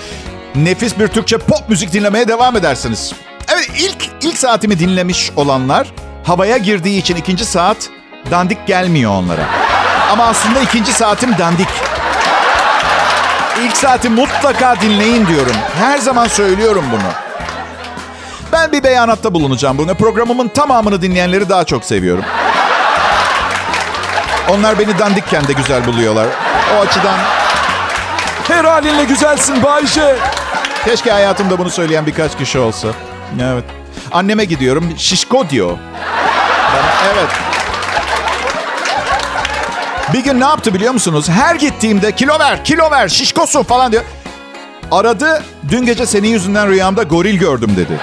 nefis 0.54 0.98
bir 0.98 1.08
Türkçe 1.08 1.38
pop 1.38 1.68
müzik 1.68 1.92
dinlemeye 1.92 2.28
devam 2.28 2.56
edersiniz. 2.56 3.12
Evet 3.54 3.70
ilk 3.78 4.10
ilk 4.22 4.38
saatimi 4.38 4.78
dinlemiş 4.78 5.30
olanlar 5.36 5.92
havaya 6.24 6.56
girdiği 6.56 6.98
için 7.00 7.16
ikinci 7.16 7.44
saat 7.44 7.76
dandik 8.30 8.66
gelmiyor 8.66 9.10
onlara. 9.10 9.44
Ama 10.12 10.24
aslında 10.24 10.60
ikinci 10.60 10.92
saatim 10.92 11.38
dandik. 11.38 11.68
İlk 13.64 13.76
saati 13.76 14.08
mutlaka 14.08 14.80
dinleyin 14.80 15.26
diyorum. 15.26 15.56
Her 15.78 15.98
zaman 15.98 16.28
söylüyorum 16.28 16.84
bunu. 16.92 17.12
Ben 18.52 18.72
bir 18.72 18.84
beyanatta 18.84 19.34
bulunacağım 19.34 19.78
bugün. 19.78 19.94
Programımın 19.94 20.48
tamamını 20.48 21.02
dinleyenleri 21.02 21.48
daha 21.48 21.64
çok 21.64 21.84
seviyorum. 21.84 22.24
Onlar 24.50 24.78
beni 24.78 24.98
dandikken 24.98 25.48
de 25.48 25.52
güzel 25.52 25.86
buluyorlar. 25.86 26.26
O 26.76 26.80
açıdan 26.80 27.14
Her 28.48 28.64
halinle 28.64 29.04
güzelsin 29.04 29.62
Bayşe. 29.62 30.16
keşke 30.84 31.10
hayatımda 31.12 31.58
bunu 31.58 31.70
söyleyen 31.70 32.06
birkaç 32.06 32.38
kişi 32.38 32.58
olsa. 32.58 32.88
Evet. 33.42 33.64
Anneme 34.12 34.44
gidiyorum. 34.44 34.94
Şişko 34.98 35.48
diyor. 35.50 35.70
Bana, 36.72 37.12
evet. 37.14 37.28
Bir 40.12 40.24
gün 40.24 40.40
ne 40.40 40.44
yaptı 40.44 40.74
biliyor 40.74 40.92
musunuz? 40.92 41.28
Her 41.28 41.54
gittiğimde 41.54 42.12
kilo 42.12 42.38
ver, 42.38 42.64
kilo 42.64 42.90
ver, 42.90 43.08
şişkosun 43.08 43.62
falan 43.62 43.92
diyor. 43.92 44.02
Aradı, 44.92 45.42
dün 45.68 45.86
gece 45.86 46.06
senin 46.06 46.28
yüzünden 46.28 46.68
rüyamda 46.68 47.02
goril 47.02 47.38
gördüm 47.38 47.70
dedi. 47.76 48.00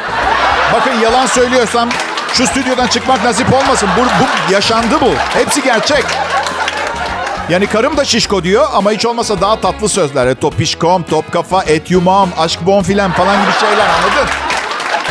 Bakın 0.74 0.92
yalan 1.04 1.26
söylüyorsam 1.26 1.90
şu 2.34 2.48
stüdyodan 2.48 2.88
çıkmak 2.88 3.24
nasip 3.24 3.54
olmasın. 3.54 3.90
Bu, 3.98 4.02
bu 4.02 4.54
yaşandı 4.54 4.96
bu. 5.02 5.10
Hepsi 5.40 5.64
gerçek. 5.64 6.06
Yani 7.50 7.68
karım 7.68 7.98
da 7.98 8.06
şişko 8.06 8.44
diyor 8.44 8.68
ama 8.74 8.92
hiç 8.92 9.06
olmasa 9.06 9.42
daha 9.42 9.62
tatlı 9.62 9.90
sözler. 9.90 10.28
E, 10.28 10.36
topişkom, 10.36 11.04
top 11.04 11.32
kafa, 11.32 11.64
et 11.64 11.92
yumağım, 11.92 12.30
aşk 12.38 12.62
bon 12.62 12.84
filan 12.84 13.12
falan 13.12 13.42
gibi 13.42 13.52
şeyler 13.60 13.86
anladın? 13.90 14.30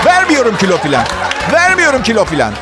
Vermiyorum 0.07 0.57
kilo 0.57 0.77
filan. 0.79 1.05
Vermiyorum 1.53 2.03
kilo 2.03 2.25
filan. 2.25 2.53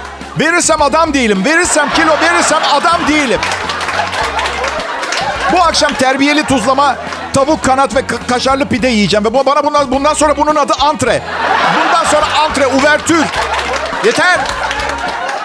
Verirsem 0.41 0.83
adam 0.83 1.15
değilim. 1.15 1.45
Verirsem 1.45 1.89
kilo, 1.91 2.13
verirsem 2.23 2.59
adam 2.75 3.01
değilim. 3.09 3.41
Bu 5.53 5.63
akşam 5.63 5.93
terbiyeli 5.95 6.45
tuzlama 6.45 6.97
tavuk 7.33 7.65
kanat 7.65 7.95
ve 7.97 8.01
ka- 8.01 8.27
kaşarlı 8.29 8.69
pide 8.69 8.89
yiyeceğim. 8.89 9.25
Ve 9.25 9.35
bu- 9.35 9.47
bana 9.47 9.65
bundan, 9.65 9.91
bundan 9.91 10.15
sonra 10.15 10.37
bunun 10.37 10.57
adı 10.57 10.73
antre. 10.81 11.23
Bundan 11.79 12.05
sonra 12.05 12.27
antre, 12.45 12.67
uvertür. 12.67 13.25
Yeter. 14.05 14.41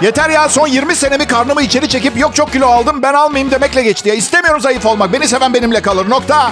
Yeter 0.01 0.29
ya 0.29 0.49
son 0.49 0.67
20 0.67 0.95
senemi 0.95 1.27
karnımı 1.27 1.61
içeri 1.61 1.89
çekip 1.89 2.17
yok 2.17 2.35
çok 2.35 2.51
kilo 2.51 2.67
aldım 2.67 3.01
ben 3.01 3.13
almayayım 3.13 3.51
demekle 3.51 3.83
geçti 3.83 4.09
ya. 4.09 4.15
İstemiyorum 4.15 4.61
zayıf 4.61 4.85
olmak. 4.85 5.13
Beni 5.13 5.27
seven 5.27 5.53
benimle 5.53 5.81
kalır. 5.81 6.09
Nokta. 6.09 6.51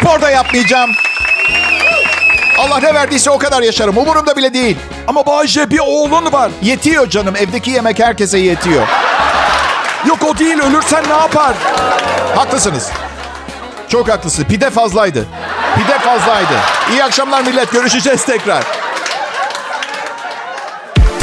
Spor 0.00 0.20
da 0.22 0.30
yapmayacağım. 0.30 0.90
Allah 2.58 2.78
ne 2.78 2.94
verdiyse 2.94 3.30
o 3.30 3.38
kadar 3.38 3.62
yaşarım. 3.62 3.98
Umurumda 3.98 4.36
bile 4.36 4.54
değil. 4.54 4.76
Ama 5.08 5.26
Bayşe 5.26 5.70
bir 5.70 5.78
oğlun 5.78 6.32
var. 6.32 6.50
Yetiyor 6.62 7.10
canım. 7.10 7.36
Evdeki 7.36 7.70
yemek 7.70 7.98
herkese 7.98 8.38
yetiyor. 8.38 8.86
Yok 10.06 10.18
o 10.22 10.38
değil 10.38 10.58
ölürsen 10.60 11.04
ne 11.08 11.16
yapar? 11.16 11.54
Haklısınız. 12.36 12.90
Çok 13.88 14.08
haklısınız. 14.08 14.48
Pide 14.48 14.70
fazlaydı. 14.70 15.26
Pide 15.76 15.98
fazlaydı. 15.98 16.54
İyi 16.92 17.04
akşamlar 17.04 17.42
millet. 17.42 17.72
Görüşeceğiz 17.72 18.24
tekrar. 18.24 18.83